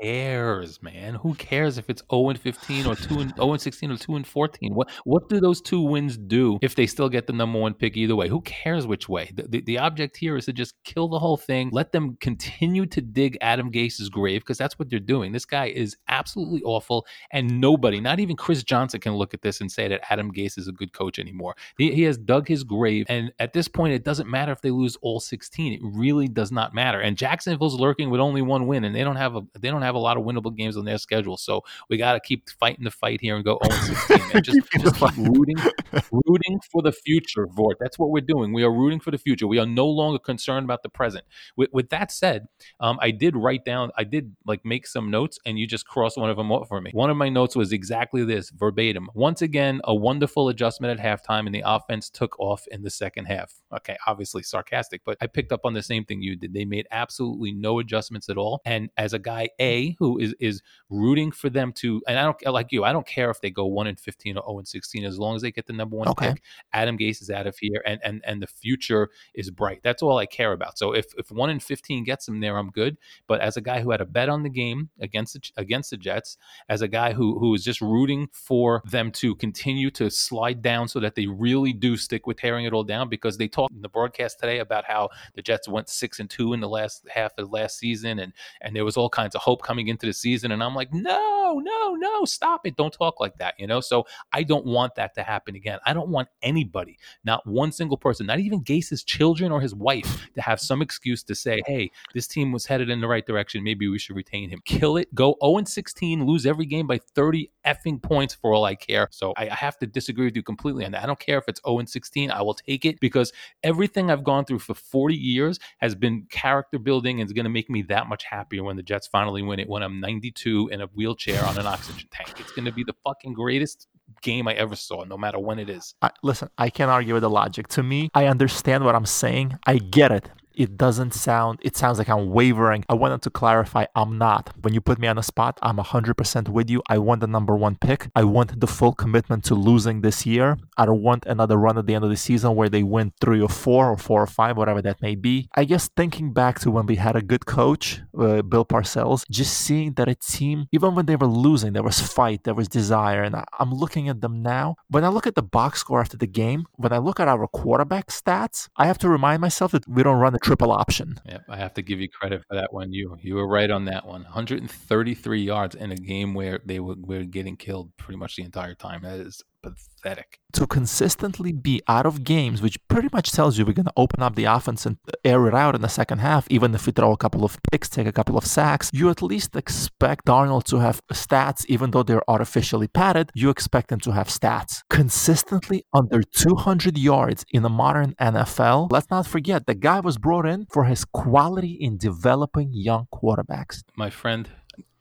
cares, 0.02 0.82
man? 0.82 1.16
Who 1.16 1.34
cares 1.36 1.78
if 1.78 1.90
it's 1.90 2.04
0 2.12 2.30
and 2.30 2.40
15 2.40 2.86
or 2.86 2.96
2 2.96 3.20
and 3.20 3.36
0 3.36 3.52
and 3.52 3.62
16 3.62 3.92
or 3.92 3.98
2 3.98 4.16
and 4.16 4.28
14? 4.28 4.74
What 4.74 4.90
what 5.04 5.30
do 5.30 5.40
those 5.40 5.62
two 5.62 5.82
wins 5.82 6.18
do 6.18 6.60
if 6.62 6.76
they 6.76 6.88
still 6.88 7.10
get 7.10 7.28
the 7.28 7.34
number 7.34 7.60
one 7.60 7.74
pick 7.74 7.98
either 7.98 8.16
way? 8.16 8.28
Who 8.28 8.42
cares 8.42 8.88
which 8.88 9.10
way? 9.10 9.32
The, 9.34 9.44
the, 9.44 9.62
the 9.62 9.78
object 9.80 10.18
here 10.18 10.38
is 10.38 10.46
to 10.46 10.54
just 10.54 10.76
kill 10.84 11.08
the 11.08 11.20
whole 11.20 11.38
thing. 11.38 11.70
Let 11.72 11.92
them 11.92 12.18
continue 12.22 12.86
to 12.88 13.02
dig 13.02 13.38
Adam 13.42 13.72
Gase's 13.72 14.10
grave 14.10 14.42
because 14.42 14.58
that's 14.58 14.80
what 14.80 14.90
they're 14.90 15.00
doing. 15.00 15.32
This 15.32 15.46
guy 15.46 15.68
is 15.68 15.98
absolutely 16.08 16.62
awful, 16.64 17.06
and 17.32 17.60
nobody, 17.60 18.00
not 18.00 18.20
even 18.20 18.36
Chris 18.36 18.64
Johnson, 18.64 19.00
can 19.00 19.16
look 19.16 19.34
at 19.34 19.42
this 19.42 19.62
and 19.62 19.72
say 19.72 19.88
that 19.88 20.02
Adam 20.10 20.32
Gase 20.32 20.58
is 20.58 20.68
a 20.68 20.72
good 20.72 20.94
coach 20.94 21.20
anymore. 21.20 21.56
He, 21.78 21.94
he 21.94 22.04
has 22.04 22.18
dug 22.18 22.48
his 22.48 22.64
grave, 22.64 23.06
and 23.10 23.32
at 23.40 23.54
this 23.54 23.68
point, 23.68 23.94
it 23.94 24.04
doesn't 24.04 24.30
matter 24.30 24.52
if 24.52 24.62
they 24.62 24.72
lose 24.72 24.98
all 25.02 25.20
16. 25.20 25.74
It 25.74 25.80
really 25.84 26.28
does 26.28 26.52
not 26.52 26.74
matter. 26.74 27.00
And 27.00 27.18
Jacksonville's 27.18 27.80
lurking 27.80 28.10
with 28.10 28.22
only 28.22 28.42
one 28.42 28.68
win, 28.68 28.84
and 28.84 28.96
they 28.96 29.04
don't 29.04 29.16
have 29.16 29.36
a 29.36 29.42
they 29.60 29.70
don't 29.70 29.82
have 29.82 29.89
have 29.90 29.96
a 29.96 30.00
lot 30.00 30.18
of 30.18 30.24
winnable 30.24 30.56
games 30.56 30.78
on 30.78 30.86
their 30.86 30.98
schedule. 30.98 31.38
So 31.38 31.64
we 31.90 31.98
got 31.98 32.14
to 32.14 32.20
keep 32.20 32.50
fighting 32.60 32.84
the 32.84 32.92
fight 32.92 33.20
here 33.22 33.36
and 33.36 33.44
go 33.44 33.60
0 33.72 33.82
16. 33.82 34.18
Man. 34.18 34.44
Just, 34.44 34.72
just 34.72 34.96
keep 34.96 35.18
rooting, 35.18 35.58
rooting 36.12 36.60
for 36.72 36.82
the 36.82 36.92
future, 36.92 37.48
Vort. 37.48 37.78
That's 37.80 37.98
what 37.98 38.12
we're 38.12 38.22
doing. 38.22 38.54
We 38.54 38.64
are 38.64 38.72
rooting 38.72 39.00
for 39.00 39.12
the 39.12 39.18
future. 39.18 39.48
We 39.48 39.60
are 39.60 39.66
no 39.66 39.88
longer 39.88 40.20
concerned 40.20 40.66
about 40.66 40.84
the 40.84 40.90
present. 40.90 41.26
With, 41.58 41.70
with 41.74 41.90
that 41.90 42.12
said, 42.12 42.48
um, 42.80 42.98
I 43.02 43.12
did 43.12 43.36
write 43.36 43.66
down, 43.66 43.92
I 43.98 44.04
did 44.04 44.36
like 44.46 44.64
make 44.64 44.88
some 44.88 45.10
notes, 45.12 45.40
and 45.46 45.58
you 45.58 45.68
just 45.68 45.88
crossed 45.88 46.18
one 46.18 46.30
of 46.30 46.38
them 46.38 46.52
off 46.52 46.68
for 46.68 46.82
me. 46.82 46.92
One 46.94 47.10
of 47.10 47.18
my 47.18 47.30
notes 47.30 47.56
was 47.56 47.72
exactly 47.72 48.24
this 48.24 48.50
verbatim. 48.52 49.10
Once 49.14 49.42
again, 49.42 49.82
a 49.84 49.96
wonderful 49.96 50.50
adjustment 50.50 51.00
at 51.00 51.06
halftime, 51.06 51.46
and 51.46 51.56
the 51.56 51.64
offense 51.66 52.10
took 52.10 52.40
off 52.40 52.66
in 52.68 52.84
the 52.84 52.90
second 52.90 53.26
half. 53.26 53.54
Okay, 53.76 53.98
obviously 54.08 54.44
sarcastic, 54.44 55.02
but 55.06 55.18
I 55.22 55.28
picked 55.28 55.52
up 55.52 55.62
on 55.64 55.74
the 55.74 55.84
same 55.84 56.06
thing 56.06 56.22
you 56.22 56.36
did. 56.36 56.54
They 56.54 56.66
made 56.66 56.88
absolutely 56.92 57.52
no 57.52 57.80
adjustments 57.80 58.30
at 58.30 58.38
all. 58.38 58.62
And 58.66 58.90
as 58.98 59.14
a 59.14 59.20
guy, 59.20 59.50
A, 59.60 59.79
who 60.00 60.20
is 60.20 60.34
is 60.40 60.62
rooting 60.90 61.32
for 61.32 61.50
them 61.50 61.72
to, 61.74 62.02
and 62.08 62.18
I 62.18 62.24
don't 62.24 62.54
like 62.54 62.72
you. 62.72 62.84
I 62.84 62.92
don't 62.92 63.08
care 63.08 63.30
if 63.30 63.42
they 63.42 63.52
go 63.52 63.66
one 63.66 63.88
and 63.88 64.00
fifteen 64.00 64.38
or 64.38 64.44
zero 64.44 64.58
and 64.60 64.68
sixteen, 64.68 65.06
as 65.06 65.18
long 65.18 65.36
as 65.36 65.42
they 65.42 65.52
get 65.52 65.68
the 65.68 65.74
number 65.74 65.96
one 65.96 66.08
okay. 66.10 66.34
pick. 66.34 66.44
Adam 66.74 66.98
Gase 66.98 67.22
is 67.22 67.30
out 67.30 67.48
of 67.48 67.58
here, 67.58 67.82
and 67.86 68.00
and 68.04 68.22
and 68.26 68.42
the 68.42 68.48
future 68.48 69.10
is 69.34 69.52
bright. 69.52 69.80
That's 69.84 70.02
all 70.04 70.18
I 70.18 70.26
care 70.26 70.54
about. 70.54 70.78
So 70.78 70.94
if 70.94 71.06
if 71.18 71.32
one 71.32 71.50
and 71.50 71.62
fifteen 71.62 72.04
gets 72.04 72.26
them 72.26 72.40
there, 72.40 72.58
I'm 72.58 72.70
good. 72.70 72.98
But 73.28 73.42
as 73.42 73.58
a 73.58 73.62
guy 73.62 73.82
who 73.82 73.92
had 73.92 74.02
a 74.02 74.06
bet 74.06 74.30
on 74.30 74.44
the 74.44 74.50
game 74.50 74.90
against 75.00 75.34
the, 75.34 75.42
against 75.58 75.90
the 75.92 75.98
Jets, 75.98 76.38
as 76.70 76.82
a 76.82 76.88
guy 76.88 77.14
who 77.14 77.40
who 77.40 77.54
is 77.54 77.64
just 77.64 77.82
rooting 77.82 78.28
for 78.32 78.82
them 78.86 79.12
to 79.12 79.36
continue 79.36 79.92
to 79.92 80.10
slide 80.10 80.62
down, 80.62 80.88
so 80.88 81.00
that 81.00 81.16
they 81.16 81.28
really 81.28 81.74
do 81.74 81.98
stick 81.98 82.28
with 82.28 82.38
tearing 82.38 82.66
it 82.66 82.74
all 82.74 82.84
down, 82.84 83.10
because 83.10 83.38
they 83.38 83.48
talked 83.48 83.74
in 83.74 83.82
the 83.82 83.90
broadcast 83.90 84.40
today 84.40 84.60
about 84.60 84.86
how 84.86 85.10
the 85.36 85.42
Jets 85.42 85.68
went 85.68 85.90
six 85.90 86.20
and 86.20 86.30
two 86.30 86.54
in 86.54 86.60
the 86.60 86.70
last 86.70 87.08
half 87.10 87.32
of 87.38 87.52
last 87.52 87.78
season, 87.78 88.20
and 88.20 88.34
and 88.62 88.76
there 88.76 88.86
was 88.86 88.98
all 88.98 89.10
kinds 89.10 89.36
of 89.36 89.42
hope 89.42 89.62
coming 89.70 89.88
into 89.88 90.08
the 90.08 90.14
season. 90.14 90.52
And 90.52 90.64
I'm 90.64 90.74
like, 90.74 90.92
no, 90.92 91.39
no, 91.58 91.96
no, 91.96 92.26
stop 92.26 92.68
it. 92.68 92.76
Don't 92.76 92.94
talk 92.94 93.20
like 93.20 93.38
that, 93.38 93.56
you 93.58 93.66
know? 93.66 93.80
So 93.80 94.06
I 94.32 94.44
don't 94.44 94.66
want 94.66 94.96
that 94.96 95.16
to 95.16 95.24
happen 95.24 95.56
again. 95.56 95.80
I 95.86 95.94
don't 95.94 96.10
want 96.10 96.28
anybody, 96.44 97.00
not 97.24 97.46
one 97.48 97.72
single 97.72 97.98
person, 97.98 98.28
not 98.28 98.40
even 98.40 98.62
Gase's 98.62 99.04
children 99.04 99.52
or 99.52 99.62
his 99.62 99.74
wife, 99.74 100.30
to 100.36 100.42
have 100.42 100.60
some 100.60 100.82
excuse 100.82 101.24
to 101.24 101.36
say, 101.36 101.62
hey, 101.66 101.92
this 102.14 102.28
team 102.28 102.52
was 102.52 102.66
headed 102.66 102.90
in 102.90 103.02
the 103.02 103.08
right 103.08 103.26
direction. 103.26 103.64
Maybe 103.64 103.88
we 103.88 103.98
should 103.98 104.16
retain 104.16 104.50
him. 104.50 104.62
Kill 104.66 104.98
it. 104.98 105.14
Go 105.16 105.36
0 105.44 105.64
16, 105.66 106.26
lose 106.26 106.46
every 106.46 106.66
game 106.66 106.86
by 106.86 107.00
30 107.16 107.50
effing 107.66 108.02
points 108.02 108.34
for 108.34 108.54
all 108.54 108.66
I 108.66 108.76
care. 108.76 109.08
So 109.12 109.34
I, 109.38 109.50
I 109.50 109.56
have 109.56 109.78
to 109.80 109.88
disagree 109.88 110.26
with 110.26 110.36
you 110.36 110.44
completely 110.44 110.86
on 110.86 110.92
that. 110.92 111.04
I 111.04 111.06
don't 111.06 111.20
care 111.20 111.38
if 111.38 111.46
it's 111.48 111.62
0 111.66 111.84
16. 111.86 112.32
I 112.32 112.42
will 112.42 112.54
take 112.54 112.86
it 112.86 113.00
because 113.00 113.32
everything 113.64 114.12
I've 114.12 114.24
gone 114.24 114.46
through 114.46 114.60
for 114.60 114.74
40 114.74 115.16
years 115.16 115.60
has 115.80 115.96
been 115.96 116.28
character 116.30 116.80
building 116.80 117.22
and 117.22 117.28
is 117.28 117.34
going 117.34 117.46
to 117.46 117.50
make 117.50 117.70
me 117.70 117.82
that 117.84 118.08
much 118.08 118.24
happier 118.24 118.64
when 118.64 118.76
the 118.76 118.84
Jets 118.84 119.08
finally 119.08 119.42
win 119.42 119.60
it 119.60 119.70
when 119.70 119.84
I'm 119.84 120.00
92 120.00 120.70
in 120.70 120.82
a 120.82 120.88
wheelchair 120.88 121.39
on 121.46 121.58
an 121.58 121.66
oxygen 121.66 122.08
tank. 122.12 122.40
It's 122.40 122.52
going 122.52 122.66
to 122.66 122.72
be 122.72 122.84
the 122.84 122.96
fucking 123.04 123.34
greatest 123.34 123.88
game 124.22 124.48
I 124.48 124.54
ever 124.54 124.76
saw, 124.76 125.04
no 125.04 125.18
matter 125.18 125.40
when 125.40 125.60
it 125.60 125.70
is. 125.70 125.94
I, 126.02 126.12
listen, 126.24 126.50
I 126.58 126.70
can't 126.70 126.90
argue 126.90 127.14
with 127.14 127.24
the 127.24 127.30
logic. 127.30 127.68
To 127.70 127.84
me, 127.84 128.10
I 128.14 128.26
understand 128.26 128.84
what 128.86 128.96
I'm 128.96 129.06
saying. 129.06 129.58
I 129.66 129.78
get 129.78 130.12
it 130.12 130.30
it 130.60 130.78
doesn't 130.78 131.14
sound 131.14 131.58
it 131.62 131.76
sounds 131.78 131.98
like 131.98 132.10
i'm 132.10 132.30
wavering. 132.30 132.84
I 132.90 132.94
wanted 132.94 133.22
to 133.24 133.30
clarify 133.30 133.86
i'm 133.96 134.18
not. 134.18 134.44
When 134.62 134.74
you 134.74 134.82
put 134.82 135.00
me 135.00 135.08
on 135.08 135.18
a 135.18 135.24
spot 135.24 135.58
i'm 135.62 135.78
100% 135.78 136.50
with 136.50 136.70
you. 136.70 136.84
I 136.90 136.98
want 136.98 137.22
the 137.22 137.28
number 137.28 137.56
one 137.56 137.76
pick. 137.88 138.10
I 138.14 138.26
want 138.26 138.60
the 138.60 138.68
full 138.68 138.94
commitment 138.94 139.46
to 139.46 139.56
losing 139.56 140.02
this 140.02 140.26
year. 140.26 140.58
I 140.78 140.86
don't 140.86 141.02
want 141.02 141.26
another 141.26 141.58
run 141.58 141.78
at 141.78 141.86
the 141.88 141.96
end 141.96 142.04
of 142.04 142.10
the 142.10 142.18
season 142.18 142.56
where 142.56 142.70
they 142.70 142.84
win 142.84 143.14
three 143.22 143.42
or 143.42 143.50
four 143.50 143.90
or 143.90 143.98
four 143.98 144.22
or 144.22 144.28
five 144.28 144.58
whatever 144.58 144.82
that 144.82 145.02
may 145.02 145.16
be. 145.16 145.48
I 145.56 145.64
guess 145.64 145.90
thinking 145.96 146.34
back 146.34 146.60
to 146.60 146.72
when 146.72 146.86
we 146.86 146.98
had 146.98 147.16
a 147.16 147.22
good 147.22 147.46
coach 147.46 148.02
uh, 148.20 148.42
bill 148.42 148.66
parcells 148.66 149.24
just 149.32 149.54
seeing 149.66 149.94
that 149.94 150.10
a 150.10 150.16
team 150.16 150.68
even 150.74 150.94
when 150.94 151.06
they 151.06 151.16
were 151.16 151.34
losing 151.48 151.72
there 151.74 151.84
was 151.84 152.02
fight 152.02 152.44
there 152.44 152.54
was 152.54 152.68
desire 152.68 153.24
and 153.24 153.36
i'm 153.60 153.74
looking 153.74 154.10
at 154.10 154.20
them 154.20 154.42
now. 154.42 154.76
When 154.90 155.06
i 155.06 155.08
look 155.08 155.26
at 155.26 155.36
the 155.36 155.44
box 155.58 155.80
score 155.80 156.02
after 156.02 156.18
the 156.18 156.28
game 156.28 156.66
when 156.76 156.92
i 156.92 156.98
look 156.98 157.20
at 157.20 157.30
our 157.30 157.48
quarterback 157.48 158.08
stats 158.08 158.68
i 158.76 158.86
have 158.88 158.98
to 158.98 159.08
remind 159.08 159.40
myself 159.42 159.72
that 159.72 159.88
we 159.88 160.04
don't 160.04 160.18
run 160.18 160.36
a 160.36 160.40
triple 160.50 160.72
option. 160.72 161.20
Yep, 161.28 161.44
I 161.48 161.58
have 161.58 161.76
to 161.76 161.84
give 161.84 162.00
you 162.00 162.10
credit 162.10 162.42
for 162.50 162.56
that 162.56 162.74
one. 162.74 162.92
You 162.92 163.16
you 163.22 163.36
were 163.36 163.48
right 163.48 163.70
on 163.70 163.86
that 163.86 164.08
one. 164.08 164.24
133 164.24 165.44
yards 165.44 165.76
in 165.76 165.92
a 165.92 165.96
game 165.96 166.34
where 166.34 166.60
they 166.66 166.80
were, 166.80 166.96
were 166.98 167.24
getting 167.24 167.56
killed 167.56 167.96
pretty 167.98 168.18
much 168.18 168.36
the 168.36 168.42
entire 168.42 168.74
time. 168.74 169.04
That 169.04 169.20
is 169.20 169.44
pathetic. 169.62 170.40
To 170.54 170.66
consistently 170.66 171.52
be 171.52 171.82
out 171.88 172.06
of 172.06 172.24
games, 172.24 172.62
which 172.62 172.78
pretty 172.88 173.10
much 173.14 173.32
tells 173.32 173.58
you 173.58 173.66
we're 173.66 173.74
going 173.74 173.86
to 173.86 173.94
open 173.96 174.24
up 174.24 174.36
the 174.36 174.46
offense 174.46 174.86
and 174.86 174.98
air 175.24 175.48
it 175.48 175.54
out 175.54 175.76
in 175.76 175.82
the 175.82 175.90
second 175.90 176.20
half, 176.20 176.48
even 176.50 176.74
if 176.74 176.86
we 176.86 176.92
throw 176.92 177.12
a 177.12 177.18
couple 177.18 177.46
of 177.46 177.58
picks, 177.72 177.90
take 177.90 178.08
a 178.08 178.12
couple 178.12 178.38
of 178.38 178.46
sacks, 178.46 178.90
you 178.94 179.10
at 179.10 179.22
least 179.22 179.56
expect 179.56 180.26
Darnold 180.26 180.64
to 180.66 180.78
have 180.78 181.02
stats, 181.12 181.66
even 181.68 181.92
though 181.92 182.04
they're 182.04 182.30
artificially 182.30 182.88
padded, 182.88 183.32
you 183.36 183.50
expect 183.50 183.90
them 183.90 184.00
to 184.02 184.12
have 184.12 184.28
stats. 184.28 184.82
Consistently 184.90 185.86
under 185.94 186.22
200 186.24 186.98
yards 186.98 187.46
in 187.52 187.62
the 187.62 187.70
modern 187.70 188.16
NFL, 188.16 188.92
let's 188.92 189.10
not 189.10 189.28
forget 189.28 189.68
the 189.68 189.76
guy 189.76 190.00
was 190.00 190.18
brought 190.18 190.46
in 190.46 190.66
for 190.72 190.86
his 190.86 191.06
quality 191.06 191.74
in 191.80 191.98
developing 191.98 192.70
young 192.74 193.08
quarterbacks. 193.14 193.84
My 193.96 194.10
friend, 194.10 194.50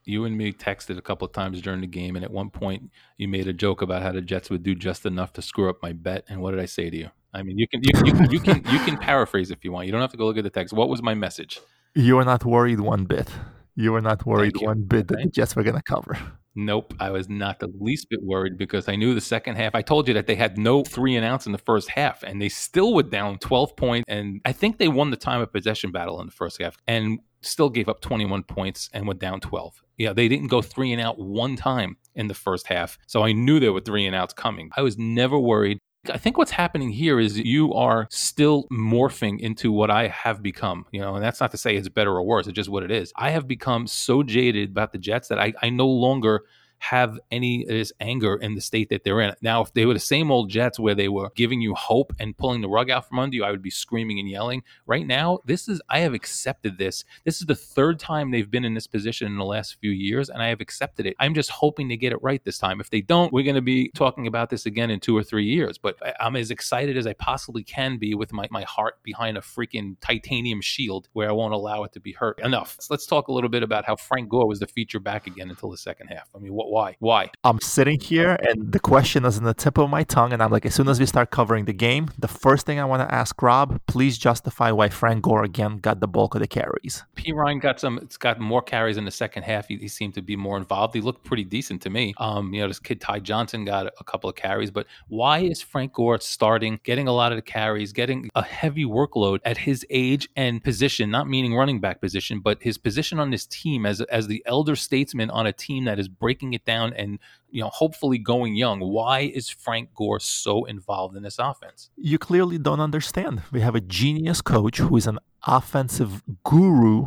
you 0.08 0.24
and 0.24 0.36
me 0.36 0.52
texted 0.52 0.96
a 0.98 1.02
couple 1.02 1.26
of 1.26 1.32
times 1.32 1.60
during 1.60 1.80
the 1.80 1.86
game, 1.86 2.16
and 2.16 2.24
at 2.24 2.30
one 2.30 2.50
point 2.50 2.90
you 3.16 3.28
made 3.28 3.46
a 3.46 3.52
joke 3.52 3.82
about 3.82 4.02
how 4.02 4.12
the 4.12 4.20
Jets 4.20 4.50
would 4.50 4.62
do 4.62 4.74
just 4.74 5.06
enough 5.06 5.32
to 5.34 5.42
screw 5.42 5.68
up 5.68 5.82
my 5.82 5.92
bet. 5.92 6.24
And 6.28 6.40
what 6.40 6.52
did 6.52 6.60
I 6.60 6.66
say 6.66 6.90
to 6.90 6.96
you? 6.96 7.10
I 7.34 7.42
mean, 7.42 7.58
you 7.58 7.68
can 7.68 7.80
you, 7.82 7.90
you, 8.04 8.26
you 8.30 8.40
can 8.40 8.56
you 8.72 8.78
can 8.80 8.96
paraphrase 8.96 9.50
if 9.50 9.64
you 9.64 9.72
want. 9.72 9.86
You 9.86 9.92
don't 9.92 10.00
have 10.00 10.12
to 10.12 10.16
go 10.16 10.26
look 10.26 10.38
at 10.38 10.44
the 10.44 10.50
text. 10.50 10.72
What 10.72 10.88
was 10.88 11.02
my 11.02 11.14
message? 11.14 11.60
You 11.94 12.16
were 12.16 12.24
not 12.24 12.44
worried 12.44 12.80
one 12.80 13.04
bit. 13.04 13.28
You 13.76 13.92
were 13.92 14.00
not 14.00 14.26
worried 14.26 14.56
one 14.60 14.82
bit 14.82 15.08
that 15.08 15.18
the 15.18 15.26
Jets 15.30 15.54
were 15.54 15.62
going 15.62 15.76
to 15.76 15.82
cover. 15.82 16.18
Nope, 16.56 16.92
I 16.98 17.10
was 17.10 17.28
not 17.28 17.60
the 17.60 17.72
least 17.78 18.08
bit 18.10 18.20
worried 18.20 18.58
because 18.58 18.88
I 18.88 18.96
knew 18.96 19.14
the 19.14 19.20
second 19.20 19.54
half. 19.54 19.76
I 19.76 19.82
told 19.82 20.08
you 20.08 20.14
that 20.14 20.26
they 20.26 20.34
had 20.34 20.58
no 20.58 20.82
three 20.82 21.14
and 21.14 21.24
outs 21.24 21.46
in 21.46 21.52
the 21.52 21.58
first 21.58 21.88
half, 21.90 22.24
and 22.24 22.42
they 22.42 22.48
still 22.48 22.94
were 22.94 23.04
down 23.04 23.38
12 23.38 23.76
points. 23.76 24.04
And 24.08 24.40
I 24.44 24.50
think 24.50 24.78
they 24.78 24.88
won 24.88 25.10
the 25.10 25.16
time 25.16 25.40
of 25.40 25.52
possession 25.52 25.92
battle 25.92 26.20
in 26.20 26.26
the 26.26 26.32
first 26.32 26.60
half. 26.60 26.76
And 26.88 27.20
still 27.40 27.70
gave 27.70 27.88
up 27.88 28.00
21 28.00 28.42
points 28.44 28.90
and 28.92 29.06
went 29.06 29.20
down 29.20 29.40
12. 29.40 29.82
Yeah, 29.96 30.12
they 30.12 30.28
didn't 30.28 30.48
go 30.48 30.62
three 30.62 30.92
and 30.92 31.00
out 31.00 31.18
one 31.18 31.56
time 31.56 31.96
in 32.14 32.28
the 32.28 32.34
first 32.34 32.66
half. 32.66 32.98
So 33.06 33.22
I 33.22 33.32
knew 33.32 33.60
there 33.60 33.72
were 33.72 33.80
three 33.80 34.06
and 34.06 34.14
outs 34.14 34.34
coming. 34.34 34.70
I 34.76 34.82
was 34.82 34.98
never 34.98 35.38
worried. 35.38 35.78
I 36.10 36.18
think 36.18 36.38
what's 36.38 36.52
happening 36.52 36.90
here 36.90 37.18
is 37.18 37.38
you 37.38 37.74
are 37.74 38.06
still 38.10 38.64
morphing 38.72 39.40
into 39.40 39.72
what 39.72 39.90
I 39.90 40.08
have 40.08 40.42
become, 40.42 40.86
you 40.92 41.00
know, 41.00 41.16
and 41.16 41.24
that's 41.24 41.40
not 41.40 41.50
to 41.50 41.56
say 41.56 41.76
it's 41.76 41.88
better 41.88 42.12
or 42.12 42.22
worse. 42.22 42.46
It's 42.46 42.54
just 42.54 42.68
what 42.68 42.84
it 42.84 42.90
is. 42.90 43.12
I 43.16 43.30
have 43.30 43.48
become 43.48 43.86
so 43.86 44.22
jaded 44.22 44.70
about 44.70 44.92
the 44.92 44.98
Jets 44.98 45.28
that 45.28 45.38
I, 45.38 45.52
I 45.60 45.70
no 45.70 45.88
longer 45.88 46.44
have 46.78 47.18
any 47.30 47.62
of 47.62 47.68
this 47.68 47.92
anger 48.00 48.36
in 48.36 48.54
the 48.54 48.60
state 48.60 48.88
that 48.90 49.04
they're 49.04 49.20
in. 49.20 49.34
Now, 49.42 49.62
if 49.62 49.72
they 49.72 49.86
were 49.86 49.94
the 49.94 50.00
same 50.00 50.30
old 50.30 50.48
Jets 50.48 50.78
where 50.78 50.94
they 50.94 51.08
were 51.08 51.30
giving 51.34 51.60
you 51.60 51.74
hope 51.74 52.12
and 52.18 52.36
pulling 52.36 52.60
the 52.60 52.68
rug 52.68 52.90
out 52.90 53.08
from 53.08 53.18
under 53.18 53.36
you, 53.36 53.44
I 53.44 53.50
would 53.50 53.62
be 53.62 53.70
screaming 53.70 54.18
and 54.18 54.28
yelling. 54.28 54.62
Right 54.86 55.06
now, 55.06 55.40
this 55.44 55.68
is 55.68 55.80
I 55.88 56.00
have 56.00 56.14
accepted 56.14 56.78
this. 56.78 57.04
This 57.24 57.40
is 57.40 57.46
the 57.46 57.54
third 57.54 57.98
time 57.98 58.30
they've 58.30 58.50
been 58.50 58.64
in 58.64 58.74
this 58.74 58.86
position 58.86 59.26
in 59.26 59.36
the 59.36 59.44
last 59.44 59.76
few 59.80 59.90
years, 59.90 60.30
and 60.30 60.42
I 60.42 60.48
have 60.48 60.60
accepted 60.60 61.06
it. 61.06 61.16
I'm 61.18 61.34
just 61.34 61.50
hoping 61.50 61.88
to 61.88 61.96
get 61.96 62.12
it 62.12 62.22
right 62.22 62.42
this 62.44 62.58
time. 62.58 62.80
If 62.80 62.90
they 62.90 63.00
don't, 63.00 63.32
we're 63.32 63.44
going 63.44 63.54
to 63.54 63.60
be 63.60 63.90
talking 63.94 64.26
about 64.26 64.50
this 64.50 64.66
again 64.66 64.90
in 64.90 65.00
two 65.00 65.16
or 65.16 65.22
three 65.22 65.44
years. 65.44 65.78
But 65.78 65.96
I'm 66.20 66.36
as 66.36 66.50
excited 66.50 66.96
as 66.96 67.06
I 67.06 67.12
possibly 67.14 67.64
can 67.64 67.98
be 67.98 68.14
with 68.14 68.32
my, 68.32 68.46
my 68.50 68.62
heart 68.62 69.02
behind 69.02 69.36
a 69.36 69.40
freaking 69.40 69.96
titanium 70.00 70.60
shield 70.60 71.08
where 71.12 71.28
I 71.28 71.32
won't 71.32 71.54
allow 71.54 71.84
it 71.84 71.92
to 71.92 72.00
be 72.00 72.12
hurt. 72.12 72.40
Enough. 72.40 72.78
Let's 72.90 73.06
talk 73.06 73.28
a 73.28 73.32
little 73.32 73.50
bit 73.50 73.62
about 73.62 73.84
how 73.84 73.96
Frank 73.96 74.28
Gore 74.28 74.46
was 74.46 74.60
the 74.60 74.66
feature 74.66 75.00
back 75.00 75.26
again 75.26 75.50
until 75.50 75.70
the 75.70 75.78
second 75.78 76.08
half. 76.08 76.28
I 76.34 76.38
mean, 76.38 76.52
what? 76.52 76.67
Why? 76.68 76.96
Why? 76.98 77.30
I'm 77.44 77.60
sitting 77.60 77.98
here, 77.98 78.36
and 78.42 78.72
the 78.72 78.78
question 78.78 79.24
is 79.24 79.38
in 79.38 79.44
the 79.44 79.54
tip 79.54 79.78
of 79.78 79.88
my 79.88 80.04
tongue, 80.04 80.34
and 80.34 80.42
I'm 80.42 80.50
like, 80.50 80.66
as 80.66 80.74
soon 80.74 80.88
as 80.88 81.00
we 81.00 81.06
start 81.06 81.30
covering 81.30 81.64
the 81.64 81.72
game, 81.72 82.10
the 82.18 82.28
first 82.28 82.66
thing 82.66 82.78
I 82.78 82.84
want 82.84 83.08
to 83.08 83.14
ask 83.14 83.40
Rob, 83.40 83.80
please 83.86 84.18
justify 84.18 84.70
why 84.70 84.90
Frank 84.90 85.22
Gore 85.22 85.44
again 85.44 85.78
got 85.78 86.00
the 86.00 86.06
bulk 86.06 86.34
of 86.34 86.40
the 86.42 86.46
carries. 86.46 87.04
Perine 87.16 87.58
got 87.60 87.80
some. 87.80 87.98
It's 87.98 88.18
got 88.18 88.38
more 88.38 88.60
carries 88.60 88.98
in 88.98 89.06
the 89.06 89.10
second 89.10 89.44
half. 89.44 89.68
He, 89.68 89.76
he 89.78 89.88
seemed 89.88 90.14
to 90.14 90.22
be 90.22 90.36
more 90.36 90.58
involved. 90.58 90.94
He 90.94 91.00
looked 91.00 91.24
pretty 91.24 91.44
decent 91.44 91.80
to 91.82 91.90
me. 91.90 92.12
Um, 92.18 92.52
you 92.52 92.60
know, 92.60 92.68
this 92.68 92.78
kid 92.78 93.00
Ty 93.00 93.20
Johnson 93.20 93.64
got 93.64 93.86
a 93.98 94.04
couple 94.04 94.28
of 94.28 94.36
carries, 94.36 94.70
but 94.70 94.86
why 95.08 95.38
is 95.38 95.62
Frank 95.62 95.94
Gore 95.94 96.20
starting, 96.20 96.80
getting 96.84 97.08
a 97.08 97.12
lot 97.12 97.32
of 97.32 97.36
the 97.36 97.42
carries, 97.42 97.94
getting 97.94 98.28
a 98.34 98.42
heavy 98.42 98.84
workload 98.84 99.38
at 99.46 99.56
his 99.56 99.86
age 99.88 100.28
and 100.36 100.62
position? 100.62 101.10
Not 101.10 101.28
meaning 101.28 101.54
running 101.54 101.80
back 101.80 102.02
position, 102.02 102.40
but 102.40 102.62
his 102.62 102.76
position 102.76 103.18
on 103.18 103.30
this 103.30 103.46
team 103.46 103.86
as 103.86 104.02
as 104.02 104.26
the 104.26 104.42
elder 104.44 104.76
statesman 104.76 105.30
on 105.30 105.46
a 105.46 105.52
team 105.52 105.86
that 105.86 105.98
is 105.98 106.08
breaking 106.08 106.52
it 106.52 106.57
down 106.64 106.92
and 106.94 107.18
you 107.50 107.62
know 107.62 107.68
hopefully 107.68 108.18
going 108.18 108.54
young. 108.54 108.80
Why 108.80 109.20
is 109.20 109.48
Frank 109.48 109.94
Gore 109.94 110.20
so 110.20 110.64
involved 110.64 111.16
in 111.16 111.22
this 111.22 111.38
offense? 111.38 111.90
You 111.96 112.18
clearly 112.18 112.58
don't 112.58 112.80
understand. 112.80 113.42
We 113.52 113.60
have 113.60 113.74
a 113.74 113.80
genius 113.80 114.40
coach 114.40 114.78
who 114.78 114.96
is 114.96 115.06
an 115.06 115.18
offensive 115.46 116.22
guru 116.44 117.06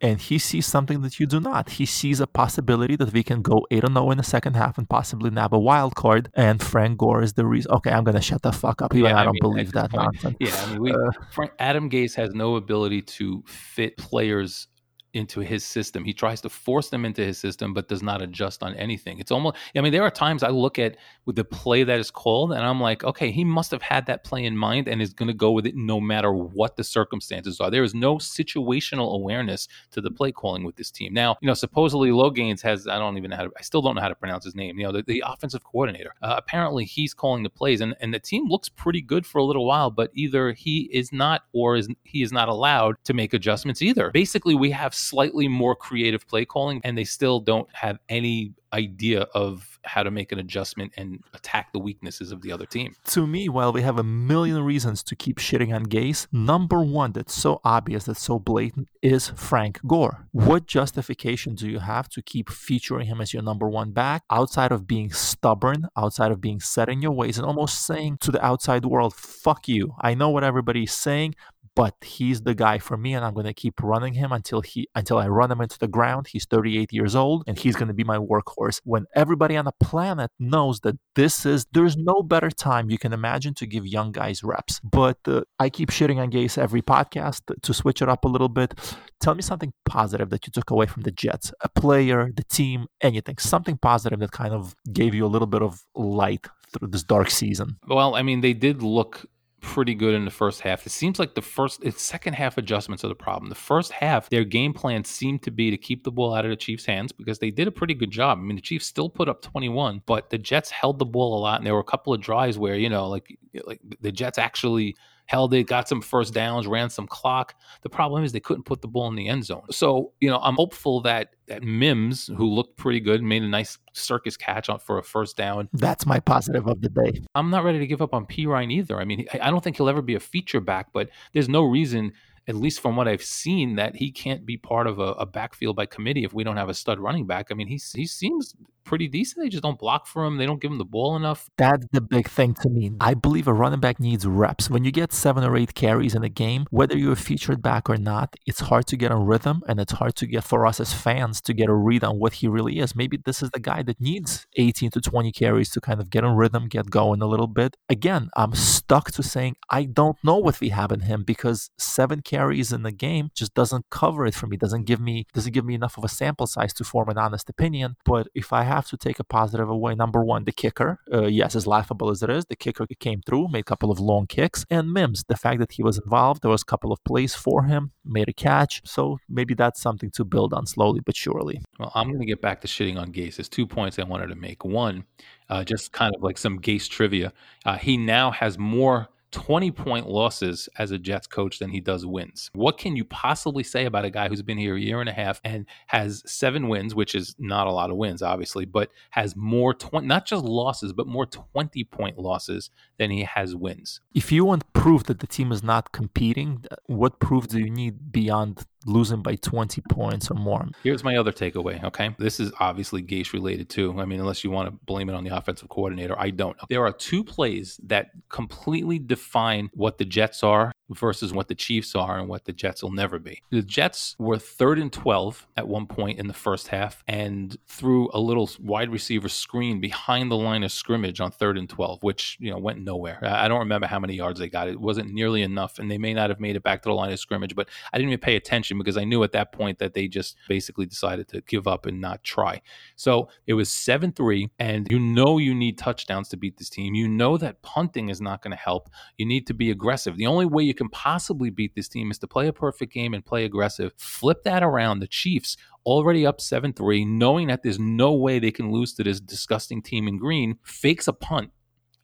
and 0.00 0.20
he 0.20 0.38
sees 0.38 0.66
something 0.66 1.02
that 1.02 1.18
you 1.18 1.26
do 1.26 1.40
not. 1.40 1.70
He 1.70 1.86
sees 1.86 2.20
a 2.20 2.26
possibility 2.26 2.96
that 2.96 3.12
we 3.12 3.22
can 3.22 3.42
go 3.42 3.66
8 3.70 3.84
0 3.86 4.10
in 4.10 4.18
the 4.18 4.24
second 4.24 4.54
half 4.54 4.78
and 4.78 4.88
possibly 4.88 5.30
nab 5.30 5.52
a 5.52 5.58
wild 5.58 5.94
card. 5.94 6.30
And 6.34 6.62
Frank 6.62 6.98
Gore 6.98 7.22
is 7.22 7.32
the 7.32 7.44
reason. 7.44 7.72
Okay, 7.72 7.90
I'm 7.90 8.04
going 8.04 8.14
to 8.14 8.22
shut 8.22 8.42
the 8.42 8.52
fuck 8.52 8.80
up. 8.80 8.94
Even 8.94 9.10
yeah, 9.10 9.16
I, 9.16 9.22
I 9.22 9.24
don't 9.24 9.40
believe 9.40 9.72
that 9.72 9.90
point, 9.90 10.14
nonsense. 10.14 10.36
Yeah, 10.40 10.54
I 10.54 10.70
mean, 10.70 10.82
we, 10.82 10.92
uh, 10.92 11.10
Frank, 11.32 11.52
Adam 11.58 11.90
Gase 11.90 12.14
has 12.14 12.32
no 12.32 12.56
ability 12.56 13.02
to 13.02 13.42
fit 13.46 13.96
players 13.96 14.68
into 15.14 15.40
his 15.40 15.64
system. 15.64 16.04
He 16.04 16.12
tries 16.12 16.40
to 16.42 16.48
force 16.48 16.90
them 16.90 17.04
into 17.04 17.24
his 17.24 17.38
system, 17.38 17.74
but 17.74 17.88
does 17.88 18.02
not 18.02 18.22
adjust 18.22 18.62
on 18.62 18.74
anything. 18.74 19.18
It's 19.18 19.30
almost, 19.30 19.56
I 19.74 19.80
mean, 19.80 19.92
there 19.92 20.02
are 20.02 20.10
times 20.10 20.42
I 20.42 20.48
look 20.48 20.78
at 20.78 20.96
with 21.24 21.36
the 21.36 21.44
play 21.44 21.82
that 21.84 21.98
is 21.98 22.10
called 22.10 22.52
and 22.52 22.62
I'm 22.62 22.80
like, 22.80 23.04
okay, 23.04 23.30
he 23.30 23.44
must 23.44 23.70
have 23.70 23.82
had 23.82 24.06
that 24.06 24.24
play 24.24 24.44
in 24.44 24.56
mind 24.56 24.88
and 24.88 25.00
is 25.00 25.12
going 25.12 25.28
to 25.28 25.34
go 25.34 25.50
with 25.50 25.66
it 25.66 25.76
no 25.76 26.00
matter 26.00 26.32
what 26.32 26.76
the 26.76 26.84
circumstances 26.84 27.60
are. 27.60 27.70
There 27.70 27.84
is 27.84 27.94
no 27.94 28.16
situational 28.16 29.14
awareness 29.14 29.68
to 29.92 30.00
the 30.00 30.10
play 30.10 30.32
calling 30.32 30.64
with 30.64 30.76
this 30.76 30.90
team. 30.90 31.14
Now, 31.14 31.36
you 31.40 31.46
know, 31.46 31.54
supposedly 31.54 32.10
Loggains 32.10 32.60
has, 32.62 32.86
I 32.86 32.98
don't 32.98 33.16
even 33.16 33.30
know 33.30 33.36
how 33.36 33.44
to, 33.44 33.52
I 33.58 33.62
still 33.62 33.82
don't 33.82 33.94
know 33.94 34.00
how 34.00 34.08
to 34.08 34.14
pronounce 34.14 34.44
his 34.44 34.54
name, 34.54 34.78
you 34.78 34.84
know, 34.84 34.92
the, 34.92 35.02
the 35.02 35.22
offensive 35.26 35.64
coordinator. 35.64 36.14
Uh, 36.22 36.34
apparently 36.36 36.84
he's 36.84 37.14
calling 37.14 37.42
the 37.42 37.50
plays 37.50 37.80
and, 37.80 37.94
and 38.00 38.12
the 38.12 38.18
team 38.18 38.48
looks 38.48 38.68
pretty 38.68 39.00
good 39.00 39.26
for 39.26 39.38
a 39.38 39.44
little 39.44 39.66
while, 39.66 39.90
but 39.90 40.10
either 40.14 40.52
he 40.52 40.88
is 40.92 41.12
not 41.12 41.42
or 41.52 41.76
is 41.76 41.88
he 42.04 42.22
is 42.22 42.32
not 42.32 42.48
allowed 42.48 42.96
to 43.04 43.14
make 43.14 43.34
adjustments 43.34 43.82
either. 43.82 44.10
Basically, 44.10 44.54
we 44.54 44.70
have 44.70 44.94
slightly 44.98 45.48
more 45.48 45.74
creative 45.74 46.26
play 46.26 46.44
calling, 46.44 46.80
and 46.84 46.96
they 46.96 47.04
still 47.04 47.40
don't 47.40 47.68
have 47.74 47.98
any 48.08 48.54
idea 48.72 49.22
of 49.34 49.78
how 49.82 50.02
to 50.02 50.10
make 50.10 50.32
an 50.32 50.38
adjustment 50.38 50.92
and 50.98 51.22
attack 51.32 51.72
the 51.72 51.78
weaknesses 51.78 52.32
of 52.32 52.42
the 52.42 52.52
other 52.52 52.66
team. 52.66 52.94
To 53.06 53.26
me, 53.26 53.48
while 53.48 53.72
we 53.72 53.80
have 53.82 53.98
a 53.98 54.02
million 54.02 54.62
reasons 54.62 55.02
to 55.04 55.16
keep 55.16 55.38
shitting 55.38 55.74
on 55.74 55.86
Gase, 55.86 56.26
number 56.32 56.82
one 56.82 57.12
that's 57.12 57.34
so 57.34 57.60
obvious, 57.64 58.04
that's 58.04 58.22
so 58.22 58.38
blatant, 58.38 58.88
is 59.00 59.28
Frank 59.28 59.80
Gore. 59.86 60.26
What 60.32 60.66
justification 60.66 61.54
do 61.54 61.68
you 61.68 61.78
have 61.78 62.08
to 62.10 62.20
keep 62.20 62.50
featuring 62.50 63.06
him 63.06 63.20
as 63.20 63.32
your 63.32 63.42
number 63.42 63.68
one 63.68 63.92
back 63.92 64.24
outside 64.30 64.72
of 64.72 64.86
being 64.86 65.12
stubborn, 65.12 65.88
outside 65.96 66.30
of 66.30 66.40
being 66.40 66.60
set 66.60 66.88
in 66.90 67.00
your 67.00 67.12
ways, 67.12 67.38
and 67.38 67.46
almost 67.46 67.86
saying 67.86 68.18
to 68.20 68.30
the 68.30 68.44
outside 68.44 68.84
world, 68.84 69.14
fuck 69.14 69.66
you. 69.68 69.94
I 70.00 70.14
know 70.14 70.28
what 70.28 70.44
everybody's 70.44 70.92
saying, 70.92 71.34
but 71.78 71.94
he's 72.02 72.42
the 72.42 72.56
guy 72.56 72.76
for 72.76 72.96
me 72.96 73.14
and 73.14 73.24
I'm 73.24 73.34
going 73.34 73.46
to 73.46 73.54
keep 73.54 73.80
running 73.80 74.14
him 74.14 74.32
until 74.32 74.62
he 74.62 74.88
until 74.96 75.16
I 75.16 75.28
run 75.28 75.52
him 75.52 75.60
into 75.60 75.78
the 75.78 75.86
ground. 75.86 76.26
He's 76.26 76.44
38 76.44 76.92
years 76.92 77.14
old 77.14 77.44
and 77.46 77.56
he's 77.56 77.76
going 77.76 77.86
to 77.86 77.94
be 77.94 78.02
my 78.02 78.18
workhorse. 78.18 78.80
When 78.82 79.06
everybody 79.14 79.56
on 79.56 79.64
the 79.64 79.72
planet 79.80 80.32
knows 80.40 80.80
that 80.80 80.96
this 81.14 81.46
is 81.46 81.66
there's 81.70 81.96
no 81.96 82.24
better 82.24 82.50
time 82.50 82.90
you 82.90 82.98
can 82.98 83.12
imagine 83.12 83.54
to 83.54 83.64
give 83.64 83.86
young 83.86 84.10
guys 84.10 84.42
reps. 84.42 84.80
But 84.82 85.18
uh, 85.28 85.42
I 85.60 85.70
keep 85.70 85.90
shitting 85.90 86.18
on 86.18 86.32
Gase 86.32 86.58
every 86.58 86.82
podcast 86.82 87.42
to 87.62 87.72
switch 87.72 88.02
it 88.02 88.08
up 88.08 88.24
a 88.24 88.28
little 88.28 88.48
bit. 88.48 88.74
Tell 89.20 89.36
me 89.36 89.42
something 89.42 89.72
positive 89.84 90.30
that 90.30 90.48
you 90.48 90.50
took 90.50 90.72
away 90.72 90.86
from 90.86 91.02
the 91.04 91.12
Jets. 91.12 91.52
A 91.60 91.68
player, 91.68 92.32
the 92.34 92.42
team, 92.42 92.86
anything. 93.00 93.38
Something 93.38 93.78
positive 93.78 94.18
that 94.18 94.32
kind 94.32 94.52
of 94.52 94.74
gave 94.92 95.14
you 95.14 95.24
a 95.24 95.30
little 95.34 95.46
bit 95.46 95.62
of 95.62 95.84
light 95.94 96.48
through 96.72 96.88
this 96.88 97.04
dark 97.04 97.30
season. 97.30 97.76
Well, 97.86 98.16
I 98.16 98.22
mean, 98.22 98.40
they 98.40 98.52
did 98.52 98.82
look 98.82 99.26
pretty 99.60 99.94
good 99.94 100.14
in 100.14 100.24
the 100.24 100.30
first 100.30 100.60
half. 100.60 100.86
It 100.86 100.90
seems 100.90 101.18
like 101.18 101.34
the 101.34 101.42
first, 101.42 101.82
it's 101.82 102.02
second 102.02 102.34
half 102.34 102.58
adjustments 102.58 103.04
are 103.04 103.08
the 103.08 103.14
problem. 103.14 103.48
The 103.48 103.54
first 103.54 103.92
half, 103.92 104.28
their 104.30 104.44
game 104.44 104.72
plan 104.72 105.04
seemed 105.04 105.42
to 105.42 105.50
be 105.50 105.70
to 105.70 105.76
keep 105.76 106.04
the 106.04 106.10
ball 106.10 106.34
out 106.34 106.44
of 106.44 106.50
the 106.50 106.56
Chiefs' 106.56 106.86
hands 106.86 107.12
because 107.12 107.38
they 107.38 107.50
did 107.50 107.68
a 107.68 107.72
pretty 107.72 107.94
good 107.94 108.10
job. 108.10 108.38
I 108.38 108.42
mean, 108.42 108.56
the 108.56 108.62
Chiefs 108.62 108.86
still 108.86 109.08
put 109.08 109.28
up 109.28 109.42
21, 109.42 110.02
but 110.06 110.30
the 110.30 110.38
Jets 110.38 110.70
held 110.70 110.98
the 110.98 111.04
ball 111.04 111.38
a 111.38 111.40
lot, 111.40 111.58
and 111.58 111.66
there 111.66 111.74
were 111.74 111.80
a 111.80 111.84
couple 111.84 112.12
of 112.12 112.20
drives 112.20 112.58
where 112.58 112.76
you 112.76 112.88
know, 112.88 113.08
like 113.08 113.38
like 113.64 113.80
the 114.00 114.12
Jets 114.12 114.38
actually 114.38 114.96
held 115.28 115.52
it, 115.52 115.64
got 115.64 115.86
some 115.88 116.00
first 116.00 116.34
downs, 116.34 116.66
ran 116.66 116.90
some 116.90 117.06
clock. 117.06 117.54
The 117.82 117.90
problem 117.90 118.24
is 118.24 118.32
they 118.32 118.40
couldn't 118.40 118.64
put 118.64 118.80
the 118.80 118.88
ball 118.88 119.08
in 119.08 119.14
the 119.14 119.28
end 119.28 119.44
zone. 119.44 119.62
So, 119.70 120.12
you 120.20 120.28
know, 120.28 120.38
I'm 120.38 120.56
hopeful 120.56 121.02
that 121.02 121.34
that 121.46 121.62
Mims, 121.62 122.26
who 122.36 122.46
looked 122.46 122.76
pretty 122.76 123.00
good, 123.00 123.22
made 123.22 123.42
a 123.42 123.48
nice 123.48 123.78
circus 123.92 124.36
catch 124.36 124.68
on 124.68 124.78
for 124.78 124.98
a 124.98 125.02
first 125.02 125.36
down. 125.36 125.68
That's 125.72 126.06
my 126.06 126.18
positive 126.18 126.66
of 126.66 126.80
the 126.80 126.88
day. 126.88 127.22
I'm 127.34 127.50
not 127.50 127.64
ready 127.64 127.78
to 127.78 127.86
give 127.86 128.02
up 128.02 128.12
on 128.12 128.26
Perine 128.26 128.72
either. 128.72 128.98
I 128.98 129.04
mean, 129.04 129.26
I 129.32 129.50
don't 129.50 129.62
think 129.62 129.76
he'll 129.76 129.88
ever 129.88 130.02
be 130.02 130.14
a 130.14 130.20
feature 130.20 130.60
back, 130.60 130.88
but 130.92 131.10
there's 131.32 131.48
no 131.48 131.62
reason 131.62 132.12
at 132.48 132.56
least 132.56 132.80
from 132.80 132.96
what 132.96 133.06
I've 133.06 133.22
seen, 133.22 133.76
that 133.76 133.96
he 133.96 134.10
can't 134.10 134.46
be 134.46 134.56
part 134.56 134.86
of 134.86 134.98
a, 134.98 135.12
a, 135.12 135.26
backfield 135.26 135.76
by 135.76 135.84
committee 135.84 136.24
if 136.24 136.32
we 136.32 136.42
don't 136.42 136.56
have 136.56 136.70
a 136.70 136.74
stud 136.74 136.98
running 136.98 137.26
back. 137.26 137.48
I 137.50 137.54
mean, 137.54 137.68
he 137.68 137.78
he 137.94 138.06
seems 138.06 138.54
pretty 138.88 139.06
decent. 139.06 139.44
They 139.44 139.50
just 139.50 139.62
don't 139.62 139.78
block 139.78 140.06
for 140.06 140.24
him. 140.24 140.38
They 140.38 140.46
don't 140.46 140.60
give 140.60 140.70
him 140.70 140.78
the 140.78 140.84
ball 140.84 141.14
enough. 141.14 141.50
That's 141.58 141.86
the 141.92 142.00
big 142.00 142.26
thing 142.26 142.54
to 142.62 142.70
me. 142.70 142.92
I 143.00 143.12
believe 143.12 143.46
a 143.46 143.52
running 143.52 143.80
back 143.80 144.00
needs 144.00 144.26
reps. 144.26 144.70
When 144.70 144.82
you 144.82 144.90
get 144.90 145.12
seven 145.12 145.44
or 145.44 145.56
eight 145.56 145.74
carries 145.74 146.14
in 146.14 146.24
a 146.24 146.30
game, 146.30 146.64
whether 146.70 146.96
you're 146.96 147.12
a 147.12 147.16
featured 147.16 147.60
back 147.60 147.90
or 147.90 147.98
not, 147.98 148.34
it's 148.46 148.60
hard 148.60 148.86
to 148.86 148.96
get 148.96 149.12
a 149.12 149.16
rhythm 149.16 149.62
and 149.68 149.78
it's 149.78 149.92
hard 149.92 150.16
to 150.16 150.26
get 150.26 150.42
for 150.42 150.66
us 150.66 150.80
as 150.80 150.94
fans 150.94 151.42
to 151.42 151.52
get 151.52 151.68
a 151.68 151.74
read 151.74 152.02
on 152.02 152.18
what 152.18 152.34
he 152.34 152.48
really 152.48 152.78
is. 152.78 152.96
Maybe 152.96 153.18
this 153.22 153.42
is 153.42 153.50
the 153.50 153.60
guy 153.60 153.82
that 153.82 154.00
needs 154.00 154.46
18 154.56 154.90
to 154.92 155.00
20 155.02 155.32
carries 155.32 155.70
to 155.72 155.82
kind 155.82 156.00
of 156.00 156.08
get 156.08 156.24
a 156.24 156.30
rhythm, 156.30 156.66
get 156.68 156.88
going 156.88 157.20
a 157.20 157.26
little 157.26 157.46
bit. 157.46 157.76
Again, 157.90 158.30
I'm 158.36 158.54
stuck 158.54 159.10
to 159.12 159.22
saying 159.22 159.56
I 159.68 159.84
don't 159.84 160.16
know 160.24 160.38
what 160.38 160.60
we 160.60 160.70
have 160.70 160.92
in 160.92 161.00
him 161.00 161.24
because 161.24 161.70
seven 161.78 162.22
carries 162.38 162.72
in 162.72 162.82
the 162.82 162.92
game 162.92 163.30
just 163.34 163.52
doesn't 163.54 163.84
cover 163.90 164.22
it 164.24 164.34
for 164.34 164.46
me. 164.46 164.56
Doesn't 164.56 164.84
give 164.84 165.00
me 165.00 165.16
doesn't 165.34 165.54
give 165.56 165.64
me 165.70 165.74
enough 165.74 165.98
of 165.98 166.04
a 166.04 166.08
sample 166.20 166.46
size 166.46 166.72
to 166.74 166.84
form 166.84 167.08
an 167.08 167.18
honest 167.18 167.48
opinion. 167.54 167.96
But 168.04 168.28
if 168.34 168.52
I 168.52 168.62
have 168.62 168.86
to 168.90 168.96
take 168.96 169.18
a 169.18 169.24
positive 169.24 169.68
away. 169.68 169.94
Number 169.94 170.22
one, 170.24 170.44
the 170.44 170.52
kicker. 170.52 170.90
Uh, 171.12 171.26
yes, 171.40 171.56
as 171.56 171.66
laughable 171.66 172.10
as 172.10 172.22
it 172.22 172.30
is, 172.30 172.44
the 172.46 172.56
kicker 172.56 172.86
came 173.00 173.20
through, 173.26 173.48
made 173.48 173.66
a 173.68 173.70
couple 173.72 173.90
of 173.90 173.98
long 173.98 174.26
kicks. 174.26 174.64
And 174.70 174.92
Mims, 174.92 175.24
the 175.28 175.36
fact 175.36 175.58
that 175.60 175.72
he 175.72 175.82
was 175.82 175.98
involved, 175.98 176.42
there 176.42 176.50
was 176.50 176.62
a 176.62 176.70
couple 176.72 176.92
of 176.92 177.02
plays 177.04 177.34
for 177.34 177.64
him, 177.64 177.92
made 178.04 178.28
a 178.28 178.32
catch. 178.32 178.82
So 178.84 179.18
maybe 179.28 179.54
that's 179.54 179.80
something 179.80 180.10
to 180.12 180.24
build 180.24 180.52
on 180.52 180.66
slowly 180.66 181.00
but 181.04 181.16
surely. 181.16 181.60
Well, 181.78 181.92
I'm 181.94 182.08
going 182.08 182.20
to 182.20 182.26
get 182.34 182.40
back 182.40 182.60
to 182.60 182.68
shitting 182.68 182.98
on 183.02 183.12
Gase. 183.12 183.36
There's 183.36 183.48
two 183.48 183.66
points 183.66 183.98
I 183.98 184.04
wanted 184.04 184.28
to 184.28 184.36
make. 184.36 184.64
One, 184.64 185.04
uh, 185.50 185.64
just 185.64 185.92
kind 185.92 186.14
of 186.14 186.22
like 186.22 186.38
some 186.38 186.60
Gase 186.60 186.88
trivia. 186.88 187.32
Uh, 187.64 187.76
he 187.76 187.96
now 187.96 188.30
has 188.30 188.58
more 188.58 189.08
20 189.30 189.70
point 189.72 190.08
losses 190.08 190.68
as 190.78 190.90
a 190.90 190.98
Jets 190.98 191.26
coach 191.26 191.58
than 191.58 191.70
he 191.70 191.80
does 191.80 192.06
wins. 192.06 192.50
What 192.54 192.78
can 192.78 192.96
you 192.96 193.04
possibly 193.04 193.62
say 193.62 193.84
about 193.84 194.04
a 194.04 194.10
guy 194.10 194.28
who's 194.28 194.42
been 194.42 194.58
here 194.58 194.76
a 194.76 194.80
year 194.80 195.00
and 195.00 195.08
a 195.08 195.12
half 195.12 195.40
and 195.44 195.66
has 195.88 196.22
seven 196.26 196.68
wins, 196.68 196.94
which 196.94 197.14
is 197.14 197.34
not 197.38 197.66
a 197.66 197.72
lot 197.72 197.90
of 197.90 197.96
wins, 197.96 198.22
obviously, 198.22 198.64
but 198.64 198.90
has 199.10 199.36
more 199.36 199.74
20, 199.74 200.06
not 200.06 200.26
just 200.26 200.44
losses, 200.44 200.92
but 200.92 201.06
more 201.06 201.26
20 201.26 201.84
point 201.84 202.18
losses 202.18 202.70
than 202.98 203.10
he 203.10 203.24
has 203.24 203.54
wins? 203.54 204.00
If 204.14 204.32
you 204.32 204.44
want 204.44 204.72
proof 204.72 205.04
that 205.04 205.20
the 205.20 205.26
team 205.26 205.52
is 205.52 205.62
not 205.62 205.92
competing, 205.92 206.64
uh, 206.70 206.76
what 206.86 207.20
proof 207.20 207.48
do 207.48 207.58
you 207.58 207.70
need 207.70 208.10
beyond 208.12 208.64
losing 208.86 209.22
by 209.22 209.36
20 209.36 209.82
points 209.90 210.30
or 210.30 210.34
more. 210.34 210.66
Here's 210.82 211.04
my 211.04 211.16
other 211.16 211.32
takeaway, 211.32 211.82
okay? 211.84 212.14
This 212.18 212.40
is 212.40 212.52
obviously 212.60 213.02
Gase 213.02 213.32
related 213.32 213.68
too. 213.68 213.98
I 213.98 214.04
mean, 214.04 214.20
unless 214.20 214.44
you 214.44 214.50
want 214.50 214.68
to 214.68 214.78
blame 214.86 215.08
it 215.08 215.14
on 215.14 215.24
the 215.24 215.36
offensive 215.36 215.68
coordinator, 215.68 216.18
I 216.18 216.30
don't. 216.30 216.56
There 216.68 216.84
are 216.84 216.92
two 216.92 217.24
plays 217.24 217.80
that 217.84 218.10
completely 218.28 218.98
define 218.98 219.70
what 219.74 219.98
the 219.98 220.04
Jets 220.04 220.42
are 220.42 220.72
versus 220.90 221.32
what 221.32 221.48
the 221.48 221.54
Chiefs 221.54 221.94
are 221.94 222.18
and 222.18 222.28
what 222.28 222.44
the 222.44 222.52
Jets 222.52 222.82
will 222.82 222.92
never 222.92 223.18
be. 223.18 223.42
The 223.50 223.62
Jets 223.62 224.16
were 224.18 224.38
third 224.38 224.78
and 224.78 224.92
12 224.92 225.46
at 225.56 225.68
one 225.68 225.86
point 225.86 226.18
in 226.18 226.28
the 226.28 226.34
first 226.34 226.68
half 226.68 227.02
and 227.06 227.56
threw 227.66 228.10
a 228.12 228.20
little 228.20 228.50
wide 228.60 228.90
receiver 228.90 229.28
screen 229.28 229.80
behind 229.80 230.30
the 230.30 230.36
line 230.36 230.62
of 230.62 230.72
scrimmage 230.72 231.20
on 231.20 231.30
third 231.30 231.58
and 231.58 231.68
12, 231.68 232.02
which, 232.02 232.36
you 232.40 232.50
know, 232.50 232.58
went 232.58 232.80
nowhere. 232.80 233.18
I 233.22 233.48
don't 233.48 233.60
remember 233.60 233.86
how 233.86 233.98
many 233.98 234.14
yards 234.14 234.40
they 234.40 234.48
got. 234.48 234.68
It 234.68 234.80
wasn't 234.80 235.12
nearly 235.12 235.42
enough 235.42 235.78
and 235.78 235.90
they 235.90 235.98
may 235.98 236.14
not 236.14 236.30
have 236.30 236.40
made 236.40 236.56
it 236.56 236.62
back 236.62 236.82
to 236.82 236.88
the 236.88 236.94
line 236.94 237.12
of 237.12 237.18
scrimmage, 237.18 237.54
but 237.54 237.68
I 237.92 237.98
didn't 237.98 238.10
even 238.10 238.20
pay 238.20 238.36
attention 238.36 238.78
because 238.78 238.96
I 238.96 239.04
knew 239.04 239.22
at 239.22 239.32
that 239.32 239.52
point 239.52 239.78
that 239.78 239.94
they 239.94 240.08
just 240.08 240.36
basically 240.48 240.86
decided 240.86 241.28
to 241.28 241.40
give 241.42 241.66
up 241.66 241.86
and 241.86 242.00
not 242.00 242.24
try. 242.24 242.60
So 242.96 243.28
it 243.46 243.54
was 243.54 243.70
7 243.70 244.12
3, 244.12 244.50
and 244.58 244.86
you 244.90 244.98
know 244.98 245.38
you 245.38 245.54
need 245.54 245.78
touchdowns 245.78 246.28
to 246.30 246.36
beat 246.36 246.56
this 246.56 246.70
team. 246.70 246.94
You 246.94 247.08
know 247.08 247.36
that 247.36 247.62
punting 247.62 248.08
is 248.08 248.20
not 248.20 248.42
going 248.42 248.52
to 248.52 248.56
help. 248.56 248.90
You 249.16 249.26
need 249.26 249.46
to 249.46 249.54
be 249.54 249.70
aggressive. 249.70 250.16
The 250.16 250.26
only 250.26 250.46
way 250.46 250.62
you 250.62 250.74
can 250.78 250.88
possibly 250.88 251.50
beat 251.50 251.74
this 251.74 251.88
team 251.88 252.10
is 252.10 252.18
to 252.18 252.26
play 252.26 252.46
a 252.46 252.52
perfect 252.52 252.92
game 252.92 253.12
and 253.12 253.24
play 253.24 253.44
aggressive. 253.44 253.92
Flip 253.98 254.42
that 254.44 254.62
around. 254.62 255.00
The 255.00 255.06
Chiefs 255.06 255.58
already 255.84 256.24
up 256.24 256.40
7 256.40 256.72
3, 256.72 257.04
knowing 257.04 257.48
that 257.48 257.62
there's 257.62 257.78
no 257.78 258.14
way 258.14 258.38
they 258.38 258.50
can 258.50 258.72
lose 258.72 258.94
to 258.94 259.04
this 259.04 259.20
disgusting 259.20 259.82
team 259.82 260.08
in 260.08 260.16
green, 260.16 260.56
fakes 260.62 261.08
a 261.08 261.12
punt 261.12 261.50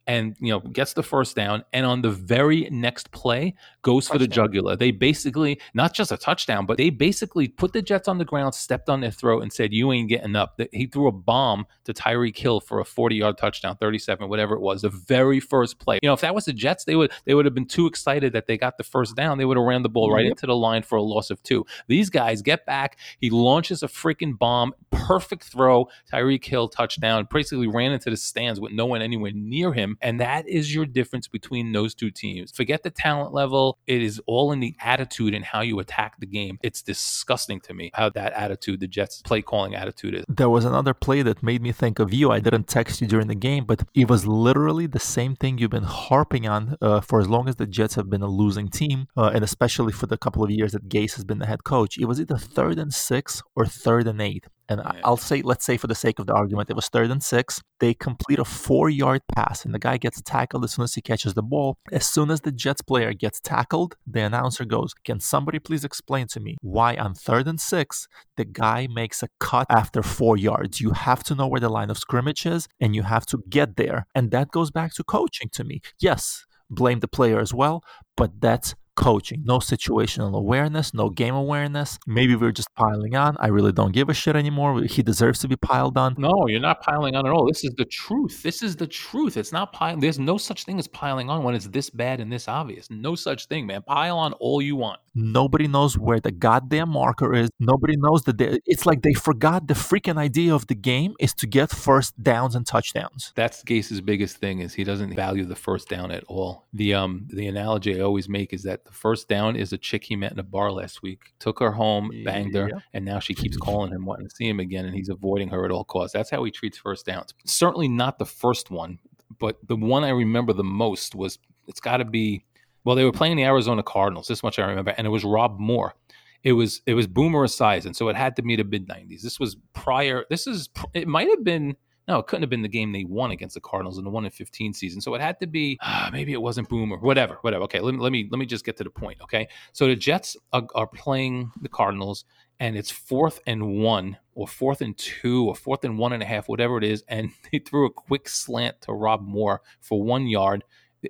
and 0.07 0.35
you 0.39 0.51
know 0.51 0.59
gets 0.59 0.93
the 0.93 1.03
first 1.03 1.35
down 1.35 1.63
and 1.73 1.85
on 1.85 2.01
the 2.01 2.09
very 2.09 2.67
next 2.71 3.11
play 3.11 3.55
goes 3.81 4.05
touchdown. 4.05 4.15
for 4.15 4.19
the 4.19 4.27
jugular. 4.27 4.75
They 4.75 4.91
basically 4.91 5.59
not 5.73 5.93
just 5.93 6.11
a 6.11 6.17
touchdown 6.17 6.65
but 6.65 6.77
they 6.77 6.89
basically 6.89 7.47
put 7.47 7.73
the 7.73 7.81
jets 7.81 8.07
on 8.07 8.17
the 8.17 8.25
ground 8.25 8.53
stepped 8.55 8.89
on 8.89 9.01
their 9.01 9.11
throat 9.11 9.41
and 9.41 9.51
said 9.51 9.73
you 9.73 9.91
ain't 9.91 10.09
getting 10.09 10.35
up. 10.35 10.59
He 10.71 10.87
threw 10.87 11.07
a 11.07 11.11
bomb 11.11 11.65
to 11.85 11.93
Tyreek 11.93 12.37
Hill 12.37 12.59
for 12.59 12.79
a 12.79 12.85
40 12.85 13.15
yard 13.15 13.37
touchdown 13.37 13.77
37 13.77 14.29
whatever 14.29 14.55
it 14.55 14.61
was 14.61 14.83
the 14.83 14.89
very 14.89 15.39
first 15.39 15.79
play. 15.79 15.99
You 16.01 16.09
know 16.09 16.13
if 16.13 16.21
that 16.21 16.35
was 16.35 16.45
the 16.45 16.53
jets 16.53 16.85
they 16.85 16.95
would 16.95 17.11
they 17.25 17.33
would 17.33 17.45
have 17.45 17.55
been 17.55 17.65
too 17.65 17.87
excited 17.87 18.33
that 18.33 18.47
they 18.47 18.57
got 18.57 18.77
the 18.77 18.83
first 18.83 19.15
down. 19.15 19.37
They 19.37 19.45
would 19.45 19.57
have 19.57 19.65
ran 19.65 19.83
the 19.83 19.89
ball 19.89 20.11
right 20.11 20.25
into 20.25 20.45
the 20.45 20.55
line 20.55 20.83
for 20.83 20.97
a 20.97 21.01
loss 21.01 21.29
of 21.29 21.41
two. 21.43 21.65
These 21.87 22.09
guys 22.09 22.41
get 22.41 22.65
back. 22.65 22.97
He 23.19 23.29
launches 23.29 23.83
a 23.83 23.87
freaking 23.87 24.37
bomb. 24.37 24.73
Perfect 24.91 25.43
throw. 25.43 25.89
Tyree 26.09 26.39
kill 26.39 26.67
touchdown. 26.67 27.27
Basically 27.31 27.67
ran 27.67 27.91
into 27.91 28.09
the 28.09 28.17
stands 28.17 28.59
with 28.59 28.71
no 28.71 28.85
one 28.85 29.01
anywhere 29.01 29.31
near 29.33 29.73
him 29.73 29.94
and 30.01 30.19
that 30.19 30.47
is 30.47 30.73
your 30.73 30.85
difference 30.85 31.27
between 31.27 31.71
those 31.71 31.93
two 31.93 32.11
teams. 32.11 32.51
Forget 32.51 32.83
the 32.83 32.89
talent 32.89 33.33
level. 33.33 33.77
It 33.87 34.01
is 34.01 34.21
all 34.25 34.51
in 34.51 34.59
the 34.59 34.75
attitude 34.81 35.33
and 35.33 35.43
how 35.43 35.61
you 35.61 35.79
attack 35.79 36.19
the 36.19 36.25
game. 36.25 36.59
It's 36.63 36.81
disgusting 36.81 37.59
to 37.61 37.73
me 37.73 37.91
how 37.93 38.09
that 38.09 38.33
attitude, 38.33 38.79
the 38.79 38.87
Jets 38.87 39.21
play 39.21 39.41
calling 39.41 39.75
attitude 39.75 40.15
is. 40.15 40.25
There 40.27 40.49
was 40.49 40.65
another 40.65 40.93
play 40.93 41.21
that 41.21 41.43
made 41.43 41.61
me 41.61 41.71
think 41.71 41.99
of 41.99 42.13
you. 42.13 42.31
I 42.31 42.39
didn't 42.39 42.67
text 42.67 43.01
you 43.01 43.07
during 43.07 43.27
the 43.27 43.35
game, 43.35 43.65
but 43.65 43.83
it 43.93 44.09
was 44.09 44.27
literally 44.27 44.87
the 44.87 44.99
same 44.99 45.35
thing 45.35 45.57
you've 45.57 45.71
been 45.71 45.83
harping 45.83 46.47
on 46.47 46.77
uh, 46.81 47.01
for 47.01 47.19
as 47.19 47.27
long 47.27 47.47
as 47.47 47.55
the 47.55 47.65
Jets 47.65 47.95
have 47.95 48.09
been 48.09 48.21
a 48.21 48.27
losing 48.27 48.69
team, 48.69 49.07
uh, 49.17 49.31
and 49.33 49.43
especially 49.43 49.91
for 49.93 50.07
the 50.07 50.17
couple 50.17 50.43
of 50.43 50.51
years 50.51 50.73
that 50.73 50.89
Gase 50.89 51.15
has 51.15 51.23
been 51.23 51.39
the 51.39 51.45
head 51.45 51.63
coach. 51.63 51.97
It 51.97 52.05
was 52.05 52.19
either 52.19 52.37
third 52.37 52.77
and 52.79 52.93
six 52.93 53.41
or 53.55 53.65
third 53.65 54.07
and 54.07 54.21
eight. 54.21 54.45
And 54.69 54.81
yeah. 54.83 55.01
I'll 55.03 55.17
say, 55.17 55.41
let's 55.41 55.65
say 55.65 55.77
for 55.77 55.87
the 55.87 55.95
sake 55.95 56.19
of 56.19 56.27
the 56.27 56.33
argument, 56.33 56.69
it 56.69 56.75
was 56.75 56.87
third 56.87 57.11
and 57.11 57.23
six. 57.23 57.61
They 57.79 57.93
complete 57.93 58.39
a 58.39 58.45
four 58.45 58.89
yard 58.89 59.21
pass, 59.35 59.65
and 59.65 59.73
the 59.73 59.79
guy 59.79 59.97
gets 59.97 60.21
tackled 60.21 60.63
as 60.63 60.73
soon 60.73 60.83
as 60.83 60.93
he 60.95 61.01
catches 61.01 61.33
the 61.33 61.43
ball. 61.43 61.77
As 61.91 62.05
soon 62.05 62.31
as 62.31 62.41
the 62.41 62.51
Jets 62.51 62.81
player 62.81 63.13
gets 63.13 63.39
tackled, 63.39 63.95
the 64.07 64.21
announcer 64.21 64.65
goes, 64.65 64.93
Can 65.03 65.19
somebody 65.19 65.59
please 65.59 65.83
explain 65.83 66.27
to 66.27 66.39
me 66.39 66.55
why 66.61 66.95
on 66.95 67.13
third 67.13 67.47
and 67.47 67.59
six, 67.59 68.07
the 68.37 68.45
guy 68.45 68.87
makes 68.91 69.21
a 69.21 69.29
cut 69.39 69.67
after 69.69 70.01
four 70.01 70.37
yards? 70.37 70.81
You 70.81 70.91
have 70.91 71.23
to 71.25 71.35
know 71.35 71.47
where 71.47 71.61
the 71.61 71.69
line 71.69 71.89
of 71.89 71.97
scrimmage 71.97 72.45
is, 72.45 72.67
and 72.79 72.95
you 72.95 73.03
have 73.03 73.25
to 73.27 73.43
get 73.49 73.75
there. 73.75 74.07
And 74.15 74.31
that 74.31 74.51
goes 74.51 74.71
back 74.71 74.93
to 74.95 75.03
coaching 75.03 75.49
to 75.53 75.63
me. 75.63 75.81
Yes, 75.99 76.45
blame 76.69 76.99
the 76.99 77.07
player 77.07 77.39
as 77.39 77.53
well, 77.53 77.83
but 78.17 78.41
that's 78.41 78.75
coaching, 78.95 79.43
no 79.45 79.59
situational 79.59 80.35
awareness, 80.35 80.93
no 80.93 81.09
game 81.09 81.35
awareness. 81.35 81.99
Maybe 82.07 82.35
we're 82.35 82.51
just 82.51 82.73
piling 82.75 83.15
on. 83.15 83.35
I 83.39 83.47
really 83.47 83.71
don't 83.71 83.91
give 83.91 84.09
a 84.09 84.13
shit 84.13 84.35
anymore. 84.35 84.83
He 84.83 85.03
deserves 85.03 85.39
to 85.39 85.47
be 85.47 85.55
piled 85.55 85.97
on. 85.97 86.15
No, 86.17 86.47
you're 86.47 86.59
not 86.59 86.81
piling 86.81 87.15
on 87.15 87.25
at 87.25 87.31
all. 87.31 87.45
This 87.47 87.63
is 87.63 87.73
the 87.77 87.85
truth. 87.85 88.43
This 88.43 88.61
is 88.61 88.75
the 88.75 88.87
truth. 88.87 89.37
It's 89.37 89.51
not 89.51 89.73
piling. 89.73 89.99
There's 89.99 90.19
no 90.19 90.37
such 90.37 90.65
thing 90.65 90.79
as 90.79 90.87
piling 90.87 91.29
on 91.29 91.43
when 91.43 91.55
it's 91.55 91.67
this 91.67 91.89
bad 91.89 92.19
and 92.19 92.31
this 92.31 92.47
obvious. 92.47 92.89
No 92.89 93.15
such 93.15 93.47
thing, 93.47 93.67
man. 93.67 93.81
Pile 93.81 94.17
on 94.17 94.33
all 94.33 94.61
you 94.61 94.75
want. 94.75 94.99
Nobody 95.13 95.67
knows 95.67 95.97
where 95.97 96.19
the 96.19 96.31
goddamn 96.31 96.89
marker 96.89 97.33
is. 97.33 97.49
Nobody 97.59 97.95
knows 97.97 98.23
that 98.23 98.37
they, 98.37 98.59
it's 98.65 98.85
like 98.85 99.01
they 99.01 99.13
forgot 99.13 99.67
the 99.67 99.73
freaking 99.73 100.17
idea 100.17 100.53
of 100.53 100.67
the 100.67 100.75
game 100.75 101.13
is 101.19 101.33
to 101.35 101.47
get 101.47 101.69
first 101.69 102.21
downs 102.21 102.53
and 102.53 102.67
touchdowns. 102.67 103.31
That's 103.35 103.63
Gase's 103.63 104.01
biggest 104.01 104.37
thing 104.37 104.59
is 104.59 104.73
he 104.73 104.83
doesn't 104.83 105.15
value 105.15 105.45
the 105.45 105.55
first 105.55 105.87
down 105.89 106.11
at 106.11 106.23
all. 106.25 106.65
The 106.73 106.93
um 106.93 107.27
the 107.29 107.47
analogy 107.47 107.97
I 107.97 108.03
always 108.03 108.27
make 108.27 108.53
is 108.53 108.63
that 108.63 108.84
the 108.85 108.91
first 108.91 109.27
down 109.27 109.55
is 109.55 109.73
a 109.73 109.77
chick 109.77 110.03
he 110.03 110.15
met 110.15 110.31
in 110.31 110.39
a 110.39 110.43
bar 110.43 110.71
last 110.71 111.01
week. 111.01 111.33
Took 111.39 111.59
her 111.59 111.71
home, 111.71 112.11
banged 112.23 112.55
her, 112.55 112.69
yeah. 112.69 112.79
and 112.93 113.03
now 113.03 113.19
she 113.19 113.33
keeps 113.33 113.57
calling 113.57 113.91
him 113.91 114.05
wanting 114.05 114.27
to 114.27 114.35
see 114.35 114.47
him 114.47 114.59
again 114.59 114.85
and 114.85 114.95
he's 114.95 115.09
avoiding 115.09 115.49
her 115.49 115.65
at 115.65 115.71
all 115.71 115.83
costs. 115.83 116.13
That's 116.13 116.29
how 116.29 116.43
he 116.43 116.51
treats 116.51 116.77
first 116.77 117.05
downs. 117.05 117.33
Certainly 117.45 117.89
not 117.89 118.19
the 118.19 118.25
first 118.25 118.71
one, 118.71 118.99
but 119.39 119.57
the 119.67 119.75
one 119.75 120.03
I 120.03 120.09
remember 120.09 120.53
the 120.53 120.63
most 120.63 121.15
was 121.15 121.39
it's 121.67 121.79
got 121.79 121.97
to 121.97 122.05
be 122.05 122.45
well, 122.85 122.95
they 122.95 123.03
were 123.03 123.11
playing 123.11 123.37
the 123.37 123.43
Arizona 123.43 123.81
Cardinals. 123.81 124.27
This 124.27 124.43
much 124.43 124.59
I 124.59 124.67
remember, 124.67 124.93
and 124.95 125.07
it 125.07 125.09
was 125.09 125.23
Rob 125.23 125.59
Moore. 125.59 125.95
It 126.43 126.53
was 126.53 126.81
it 126.85 126.93
was 126.93 127.07
Boomer 127.07 127.47
Esiason, 127.47 127.95
so 127.95 128.07
it 128.09 128.15
had 128.15 128.35
to 128.35 128.43
be 128.43 128.55
the 128.55 128.63
mid 128.63 128.87
'90s. 128.87 129.21
This 129.21 129.39
was 129.39 129.57
prior. 129.73 130.25
This 130.29 130.45
is 130.45 130.69
it 130.93 131.07
might 131.07 131.27
have 131.27 131.43
been 131.43 131.75
no, 132.07 132.19
it 132.19 132.27
couldn't 132.27 132.43
have 132.43 132.49
been 132.49 132.61
the 132.61 132.67
game 132.67 132.91
they 132.91 133.03
won 133.03 133.31
against 133.31 133.55
the 133.55 133.61
Cardinals 133.61 133.97
in 133.97 134.03
the 134.03 134.09
one 134.09 134.25
in 134.25 134.31
15 134.31 134.73
season. 134.73 135.01
So 135.01 135.15
it 135.15 135.21
had 135.21 135.39
to 135.39 135.47
be 135.47 135.79
uh, 135.81 136.09
maybe 136.11 136.33
it 136.33 136.41
wasn't 136.41 136.69
Boomer, 136.69 136.97
whatever, 136.97 137.37
whatever. 137.41 137.63
Okay, 137.63 137.79
let 137.79 137.95
me 137.95 137.99
let 137.99 138.11
me 138.11 138.27
let 138.31 138.37
me 138.37 138.45
just 138.45 138.65
get 138.65 138.77
to 138.77 138.83
the 138.83 138.89
point. 138.89 139.19
Okay, 139.21 139.47
so 139.71 139.87
the 139.87 139.95
Jets 139.95 140.37
are, 140.53 140.67
are 140.75 140.87
playing 140.87 141.51
the 141.61 141.69
Cardinals, 141.69 142.25
and 142.59 142.77
it's 142.77 142.91
fourth 142.91 143.39
and 143.47 143.81
one, 143.81 144.17
or 144.35 144.47
fourth 144.47 144.81
and 144.81 144.97
two, 144.97 145.47
or 145.47 145.55
fourth 145.55 145.83
and 145.83 145.97
one 145.97 146.13
and 146.13 146.21
a 146.21 146.25
half, 146.25 146.47
whatever 146.47 146.77
it 146.77 146.83
is, 146.83 147.03
and 147.07 147.31
they 147.51 147.59
threw 147.59 147.85
a 147.85 147.91
quick 147.91 148.29
slant 148.29 148.81
to 148.81 148.93
Rob 148.93 149.21
Moore 149.21 149.61
for 149.81 150.01
one 150.03 150.27
yard 150.27 150.63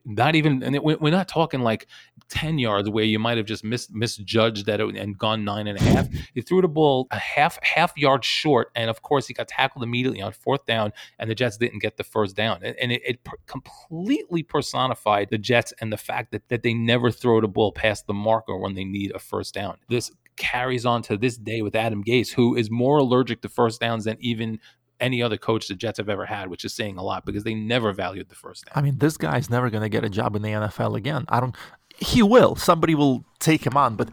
not 0.06 0.36
even 0.36 0.64
and 0.64 0.78
we're 0.82 1.12
not 1.12 1.28
talking 1.28 1.62
like 1.62 1.88
10 2.30 2.60
yards 2.60 2.90
where 2.90 3.04
you 3.04 3.20
might 3.20 3.38
have 3.38 3.46
just 3.46 3.64
mis, 3.64 3.90
misjudged 3.92 4.66
that 4.66 4.80
it, 4.80 4.96
and 4.96 5.18
gone 5.18 5.44
nine 5.44 5.68
and 5.68 5.80
a 5.80 5.84
half. 5.84 6.08
He 6.34 6.42
threw 6.42 6.62
the 6.62 6.68
ball 6.68 7.08
a 7.12 7.18
half 7.18 7.60
half 7.64 7.98
yard 7.98 8.26
short 8.26 8.72
and 8.76 8.90
of 8.90 9.02
course 9.02 9.28
he 9.28 9.34
got 9.34 9.48
tackled 9.48 9.84
immediately 9.84 10.22
on 10.22 10.32
fourth 10.32 10.66
down 10.66 10.92
and 11.20 11.30
the 11.30 11.36
jets 11.36 11.58
didn't 11.58 11.80
get 11.80 11.98
the 11.98 12.04
first 12.04 12.36
down. 12.36 12.64
And 12.64 12.92
it, 12.92 13.02
it 13.06 13.20
completely 13.48 14.44
personified 14.44 15.30
the 15.30 15.38
jets 15.38 15.74
and 15.80 15.92
the 15.92 15.98
fact 15.98 16.32
that, 16.32 16.50
that 16.50 16.64
they 16.64 16.74
never 16.74 17.12
throw 17.12 17.42
the 17.42 17.48
ball 17.48 17.72
past 17.72 18.08
the 18.08 18.14
marker 18.14 18.58
when 18.58 18.76
they 18.76 18.84
need 18.84 19.12
a 19.14 19.20
first 19.20 19.54
down. 19.54 19.78
This 19.90 20.12
carries 20.38 20.86
on 20.86 21.02
to 21.04 21.18
this 21.18 21.38
day 21.38 21.62
with 21.62 21.76
Adam 21.76 22.04
Gase, 22.04 22.34
who 22.34 22.56
is 22.56 22.70
more 22.70 22.98
allergic 22.98 23.42
to 23.42 23.50
first 23.50 23.80
downs 23.80 24.06
than 24.06 24.18
even 24.20 24.60
any 25.00 25.22
other 25.22 25.38
coach 25.38 25.68
the 25.68 25.76
Jets 25.76 25.98
have 25.98 26.10
ever 26.10 26.26
had, 26.26 26.50
which 26.50 26.66
is 26.66 26.74
saying 26.74 26.98
a 26.98 27.04
lot 27.04 27.26
because 27.26 27.44
they 27.44 27.54
never 27.54 27.92
valued 27.92 28.30
the 28.30 28.36
first 28.36 28.66
down. 28.66 28.74
I 28.76 28.82
mean, 28.82 28.98
this 28.98 29.18
guy's 29.18 29.50
never 29.50 29.70
going 29.70 29.84
to 29.84 29.90
get 29.90 30.04
a 30.04 30.10
job 30.10 30.36
in 30.36 30.42
the 30.42 30.50
NFL 30.50 30.96
again. 30.96 31.26
I 31.30 31.40
don't. 31.40 31.56
He 31.98 32.22
will. 32.22 32.56
Somebody 32.56 32.96
will 32.96 33.26
take 33.40 33.66
him 33.66 33.78
on, 33.78 33.96
but 33.96 34.10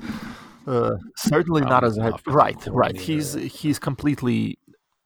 uh, 0.66 0.96
certainly 1.16 1.62
not 1.62 1.84
as 1.84 1.98
a 1.98 2.02
head. 2.02 2.14
Right, 2.26 2.66
right. 2.68 2.96
He's 2.96 3.34
he's 3.34 3.78
completely. 3.78 4.58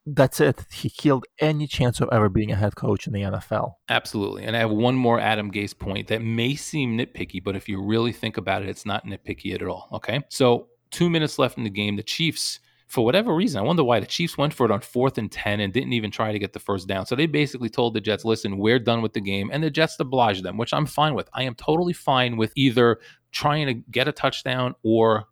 That's 0.09 0.41
it. 0.41 0.65
He 0.71 0.89
killed 0.89 1.25
any 1.41 1.67
chance 1.67 2.01
of 2.01 2.09
ever 2.13 2.29
being 2.29 2.53
a 2.53 2.55
head 2.55 2.77
coach 2.77 3.09
in 3.09 3.13
the 3.13 3.23
NFL. 3.23 3.73
Absolutely. 3.89 4.45
And 4.45 4.55
I 4.55 4.61
have 4.61 4.71
one 4.71 4.95
more 4.95 5.19
Adam 5.19 5.51
Gase 5.51 5.77
point 5.77 6.07
that 6.09 6.23
may 6.23 6.55
seem 6.55 6.97
nitpicky, 6.97 7.43
but 7.43 7.57
if 7.57 7.69
you 7.69 7.83
really 7.83 8.13
think 8.13 8.37
about 8.37 8.63
it, 8.63 8.69
it's 8.69 8.87
not 8.87 9.05
nitpicky 9.05 9.53
at 9.53 9.65
all. 9.65 9.89
Okay. 9.93 10.23
So 10.29 10.69
two 10.93 11.11
minutes 11.11 11.41
left 11.41 11.59
in 11.59 11.65
the 11.65 11.71
game. 11.71 11.97
The 11.97 12.05
Chiefs 12.05 12.61
for 12.87 13.05
whatever 13.05 13.35
reason, 13.35 13.59
I 13.59 13.63
wonder 13.63 13.83
why 13.83 13.99
the 13.99 14.07
Chiefs 14.07 14.39
went 14.39 14.55
for 14.55 14.65
it 14.65 14.71
on 14.71 14.81
fourth 14.81 15.19
and 15.19 15.31
10 15.31 15.61
and 15.61 15.73
didn't 15.73 15.93
even 15.93 16.11
try 16.11 16.31
to 16.31 16.39
get 16.39 16.53
the 16.53 16.61
first 16.61 16.87
down. 16.87 17.05
So 17.05 17.17
they 17.17 17.27
basically 17.27 17.69
told 17.69 17.95
the 17.95 18.01
Jets, 18.01 18.25
listen, 18.25 18.59
we're 18.59 18.79
done 18.79 19.03
with 19.03 19.13
the 19.13 19.21
game. 19.21 19.51
And 19.53 19.63
the 19.63 19.71
Jets 19.71 19.99
obliged 19.99 20.45
them, 20.45 20.57
which 20.57 20.73
I'm 20.73 20.87
fine 20.87 21.15
with. 21.15 21.29
I 21.35 21.43
am 21.43 21.57
totally 21.57 21.93
fine 21.93 22.37
with 22.37 22.53
either 22.55 22.99
trying 23.33 23.67
to 23.67 23.75
get 23.75 24.07
a 24.07 24.13
touchdown 24.13 24.75
or 24.85 25.25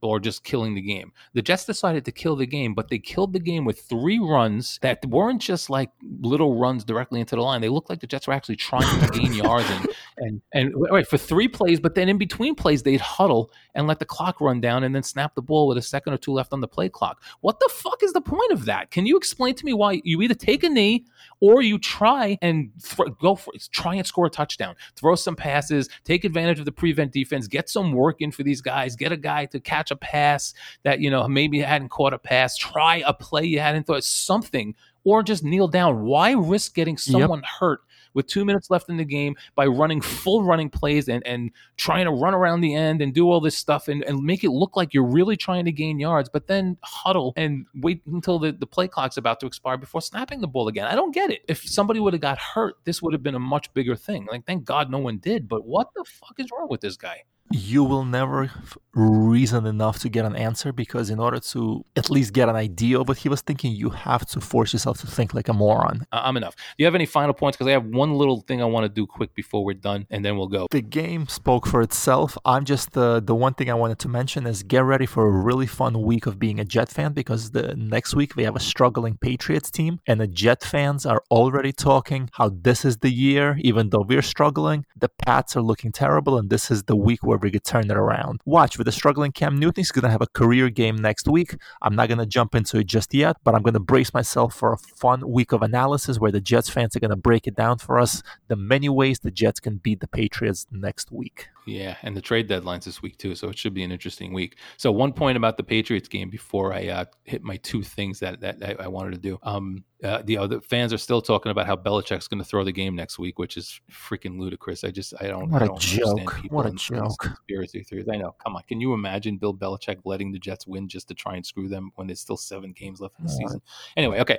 or 0.00 0.20
just 0.20 0.44
killing 0.44 0.74
the 0.74 0.80
game. 0.80 1.12
The 1.34 1.42
Jets 1.42 1.64
decided 1.64 2.04
to 2.04 2.12
kill 2.12 2.36
the 2.36 2.46
game, 2.46 2.74
but 2.74 2.88
they 2.88 2.98
killed 2.98 3.32
the 3.32 3.40
game 3.40 3.64
with 3.64 3.80
three 3.80 4.18
runs 4.18 4.78
that 4.82 5.04
weren't 5.06 5.40
just 5.40 5.70
like 5.70 5.90
little 6.20 6.58
runs 6.58 6.84
directly 6.84 7.20
into 7.20 7.36
the 7.36 7.42
line. 7.42 7.60
They 7.60 7.68
looked 7.68 7.90
like 7.90 8.00
the 8.00 8.06
Jets 8.06 8.26
were 8.26 8.32
actually 8.32 8.56
trying 8.56 9.00
to 9.00 9.18
gain 9.18 9.32
yards 9.34 9.68
and 9.70 9.88
and 10.18 10.42
and 10.52 10.72
wait 10.74 11.06
for 11.06 11.18
three 11.18 11.48
plays, 11.48 11.80
but 11.80 11.94
then 11.94 12.08
in 12.08 12.18
between 12.18 12.54
plays 12.54 12.82
they'd 12.82 13.00
huddle 13.00 13.50
and 13.74 13.86
let 13.86 13.98
the 13.98 14.04
clock 14.04 14.40
run 14.40 14.60
down 14.60 14.84
and 14.84 14.94
then 14.94 15.02
snap 15.02 15.34
the 15.34 15.42
ball 15.42 15.66
with 15.66 15.78
a 15.78 15.82
second 15.82 16.12
or 16.12 16.18
two 16.18 16.32
left 16.32 16.52
on 16.52 16.60
the 16.60 16.68
play 16.68 16.88
clock. 16.88 17.22
What 17.40 17.60
the 17.60 17.70
fuck 17.72 18.02
is 18.02 18.12
the 18.12 18.20
point 18.20 18.52
of 18.52 18.64
that? 18.66 18.90
Can 18.90 19.06
you 19.06 19.16
explain 19.16 19.54
to 19.54 19.64
me 19.64 19.72
why 19.72 20.00
you 20.04 20.22
either 20.22 20.34
take 20.34 20.62
a 20.62 20.68
knee 20.68 21.06
or 21.42 21.60
you 21.60 21.76
try 21.76 22.38
and 22.40 22.70
th- 22.80 23.08
go 23.20 23.34
for 23.34 23.52
it. 23.52 23.68
try 23.72 23.96
and 23.96 24.06
score 24.06 24.26
a 24.26 24.30
touchdown, 24.30 24.76
throw 24.94 25.16
some 25.16 25.34
passes, 25.34 25.88
take 26.04 26.24
advantage 26.24 26.60
of 26.60 26.64
the 26.64 26.70
prevent 26.70 27.10
defense, 27.10 27.48
get 27.48 27.68
some 27.68 27.92
work 27.92 28.20
in 28.20 28.30
for 28.30 28.44
these 28.44 28.60
guys, 28.60 28.94
get 28.94 29.10
a 29.10 29.16
guy 29.16 29.44
to 29.46 29.58
catch 29.58 29.90
a 29.90 29.96
pass 29.96 30.54
that 30.84 31.00
you 31.00 31.10
know 31.10 31.26
maybe 31.26 31.58
hadn't 31.58 31.88
caught 31.88 32.14
a 32.14 32.18
pass, 32.18 32.56
try 32.56 33.02
a 33.04 33.12
play 33.12 33.44
you 33.44 33.58
hadn't 33.58 33.88
thought 33.88 34.04
something, 34.04 34.72
or 35.02 35.24
just 35.24 35.42
kneel 35.42 35.66
down. 35.66 36.04
Why 36.04 36.30
risk 36.30 36.74
getting 36.74 36.96
someone 36.96 37.40
yep. 37.40 37.48
hurt 37.58 37.80
with 38.14 38.26
two 38.26 38.44
minutes 38.44 38.70
left 38.70 38.88
in 38.88 38.96
the 38.96 39.04
game 39.04 39.36
by 39.54 39.66
running 39.66 40.00
full 40.00 40.42
running 40.42 40.70
plays 40.70 41.08
and, 41.08 41.26
and 41.26 41.50
trying 41.76 42.04
to 42.04 42.10
run 42.10 42.34
around 42.34 42.60
the 42.60 42.74
end 42.74 43.02
and 43.02 43.14
do 43.14 43.30
all 43.30 43.40
this 43.40 43.56
stuff 43.56 43.88
and, 43.88 44.02
and 44.04 44.22
make 44.22 44.44
it 44.44 44.50
look 44.50 44.76
like 44.76 44.94
you're 44.94 45.04
really 45.04 45.36
trying 45.36 45.64
to 45.64 45.72
gain 45.72 45.98
yards, 45.98 46.28
but 46.28 46.46
then 46.46 46.76
huddle 46.82 47.32
and 47.36 47.66
wait 47.76 48.02
until 48.06 48.38
the, 48.38 48.52
the 48.52 48.66
play 48.66 48.88
clock's 48.88 49.16
about 49.16 49.40
to 49.40 49.46
expire 49.46 49.76
before 49.76 50.00
snapping 50.00 50.40
the 50.40 50.48
ball 50.48 50.68
again. 50.68 50.86
I 50.86 50.94
don't 50.94 51.14
get 51.14 51.30
it. 51.30 51.42
If 51.48 51.66
somebody 51.66 52.00
would 52.00 52.12
have 52.12 52.22
got 52.22 52.38
hurt, 52.38 52.76
this 52.84 53.02
would 53.02 53.12
have 53.12 53.22
been 53.22 53.34
a 53.34 53.40
much 53.40 53.72
bigger 53.74 53.96
thing. 53.96 54.26
Like, 54.30 54.46
thank 54.46 54.64
God 54.64 54.90
no 54.90 54.98
one 54.98 55.18
did, 55.18 55.48
but 55.48 55.64
what 55.64 55.88
the 55.94 56.04
fuck 56.04 56.38
is 56.38 56.48
wrong 56.50 56.68
with 56.68 56.80
this 56.80 56.96
guy? 56.96 57.24
you 57.52 57.84
will 57.84 58.04
never 58.04 58.50
reason 58.94 59.66
enough 59.66 59.98
to 60.00 60.08
get 60.08 60.24
an 60.24 60.36
answer 60.36 60.72
because 60.72 61.10
in 61.10 61.18
order 61.18 61.40
to 61.40 61.84
at 61.96 62.10
least 62.10 62.32
get 62.32 62.48
an 62.48 62.56
idea 62.56 63.00
of 63.00 63.08
what 63.08 63.18
he 63.18 63.28
was 63.28 63.40
thinking 63.40 63.72
you 63.72 63.90
have 63.90 64.26
to 64.26 64.40
force 64.40 64.72
yourself 64.72 64.98
to 65.00 65.06
think 65.06 65.32
like 65.34 65.48
a 65.48 65.52
moron. 65.52 66.06
I'm 66.12 66.36
enough. 66.36 66.54
Do 66.56 66.62
you 66.78 66.84
have 66.86 66.94
any 66.94 67.06
final 67.06 67.34
points? 67.34 67.56
Because 67.56 67.68
i 67.68 67.72
have 67.72 67.86
one 67.86 68.14
little 68.14 68.40
thing 68.40 68.60
i 68.60 68.64
want 68.64 68.84
to 68.84 68.88
do 68.88 69.06
quick 69.06 69.34
before 69.34 69.64
we're 69.64 69.74
done 69.74 70.06
and 70.10 70.24
then 70.24 70.36
we'll 70.36 70.48
go. 70.48 70.66
The 70.70 70.82
game 70.82 71.26
spoke 71.28 71.66
for 71.66 71.80
itself. 71.80 72.36
I'm 72.44 72.64
just 72.64 72.96
uh, 72.96 73.20
the 73.20 73.34
one 73.34 73.54
thing 73.54 73.70
i 73.70 73.74
wanted 73.74 73.98
to 74.00 74.08
mention 74.08 74.46
is 74.46 74.62
get 74.62 74.84
ready 74.84 75.06
for 75.06 75.26
a 75.26 75.30
really 75.30 75.66
fun 75.66 76.02
week 76.02 76.26
of 76.26 76.38
being 76.38 76.60
a 76.60 76.64
jet 76.64 76.90
fan 76.90 77.12
because 77.12 77.50
the 77.50 77.74
next 77.76 78.14
week 78.14 78.36
we 78.36 78.44
have 78.44 78.56
a 78.56 78.60
struggling 78.60 79.16
patriots 79.16 79.70
team 79.70 80.00
and 80.06 80.20
the 80.20 80.26
jet 80.26 80.62
fans 80.62 81.06
are 81.06 81.22
already 81.30 81.72
talking 81.72 82.28
how 82.34 82.50
this 82.50 82.84
is 82.84 82.98
the 82.98 83.10
year 83.10 83.56
even 83.60 83.90
though 83.90 84.04
we're 84.06 84.22
struggling 84.22 84.84
the 84.96 85.08
pats 85.08 85.56
are 85.56 85.62
looking 85.62 85.92
terrible 85.92 86.38
and 86.38 86.50
this 86.50 86.70
is 86.70 86.84
the 86.84 86.96
week 86.96 87.22
where 87.22 87.38
we 87.38 87.50
could 87.50 87.64
turn 87.64 87.90
it 87.90 87.96
around. 87.96 88.40
Watch 88.44 88.78
with 88.82 88.86
the 88.86 88.98
struggling 88.98 89.30
Cam 89.30 89.56
Newton, 89.56 89.80
he's 89.80 89.92
going 89.92 90.02
to 90.02 90.10
have 90.10 90.22
a 90.22 90.26
career 90.26 90.68
game 90.68 90.96
next 90.96 91.28
week. 91.28 91.54
I'm 91.82 91.94
not 91.94 92.08
going 92.08 92.18
to 92.18 92.26
jump 92.26 92.52
into 92.56 92.78
it 92.78 92.88
just 92.88 93.14
yet, 93.14 93.36
but 93.44 93.54
I'm 93.54 93.62
going 93.62 93.74
to 93.74 93.80
brace 93.80 94.12
myself 94.12 94.56
for 94.56 94.72
a 94.72 94.76
fun 94.76 95.30
week 95.30 95.52
of 95.52 95.62
analysis 95.62 96.18
where 96.18 96.32
the 96.32 96.40
Jets 96.40 96.68
fans 96.68 96.96
are 96.96 96.98
going 96.98 97.10
to 97.10 97.16
break 97.16 97.46
it 97.46 97.54
down 97.54 97.78
for 97.78 98.00
us 98.00 98.24
the 98.48 98.56
many 98.56 98.88
ways 98.88 99.20
the 99.20 99.30
Jets 99.30 99.60
can 99.60 99.76
beat 99.76 100.00
the 100.00 100.08
Patriots 100.08 100.66
next 100.72 101.12
week. 101.12 101.46
Yeah, 101.66 101.96
and 102.02 102.16
the 102.16 102.20
trade 102.20 102.48
deadline's 102.48 102.84
this 102.84 103.02
week 103.02 103.18
too, 103.18 103.34
so 103.34 103.48
it 103.48 103.58
should 103.58 103.74
be 103.74 103.84
an 103.84 103.92
interesting 103.92 104.32
week. 104.32 104.58
So 104.76 104.90
one 104.90 105.12
point 105.12 105.36
about 105.36 105.56
the 105.56 105.62
Patriots 105.62 106.08
game 106.08 106.28
before 106.28 106.72
I 106.72 106.88
uh, 106.88 107.04
hit 107.24 107.42
my 107.42 107.56
two 107.58 107.82
things 107.82 108.18
that 108.20 108.40
that 108.40 108.80
I 108.80 108.88
wanted 108.88 109.12
to 109.12 109.18
do. 109.18 109.38
Um, 109.42 109.84
uh, 110.02 110.20
the 110.24 110.36
other 110.36 110.60
fans 110.60 110.92
are 110.92 110.98
still 110.98 111.22
talking 111.22 111.52
about 111.52 111.66
how 111.66 111.76
Belichick's 111.76 112.26
going 112.26 112.40
to 112.42 112.44
throw 112.44 112.64
the 112.64 112.72
game 112.72 112.96
next 112.96 113.20
week, 113.20 113.38
which 113.38 113.56
is 113.56 113.80
freaking 113.90 114.40
ludicrous. 114.40 114.82
I 114.82 114.90
just 114.90 115.14
I 115.20 115.28
don't. 115.28 115.50
What 115.50 115.62
I 115.62 115.66
don't 115.66 115.82
a 115.82 115.86
joke! 115.86 116.36
What 116.48 116.66
a 116.66 116.72
joke! 116.72 117.18
Conspiracy 117.20 117.84
theories. 117.84 118.08
I 118.12 118.16
know. 118.16 118.34
Come 118.42 118.56
on, 118.56 118.62
can 118.66 118.80
you 118.80 118.94
imagine 118.94 119.36
Bill 119.36 119.54
Belichick 119.54 119.98
letting 120.04 120.32
the 120.32 120.40
Jets 120.40 120.66
win 120.66 120.88
just 120.88 121.06
to 121.08 121.14
try 121.14 121.36
and 121.36 121.46
screw 121.46 121.68
them 121.68 121.92
when 121.94 122.08
there's 122.08 122.20
still 122.20 122.36
seven 122.36 122.72
games 122.72 123.00
left 123.00 123.18
in 123.20 123.26
the 123.26 123.32
season? 123.32 123.62
Anyway, 123.96 124.18
okay 124.20 124.38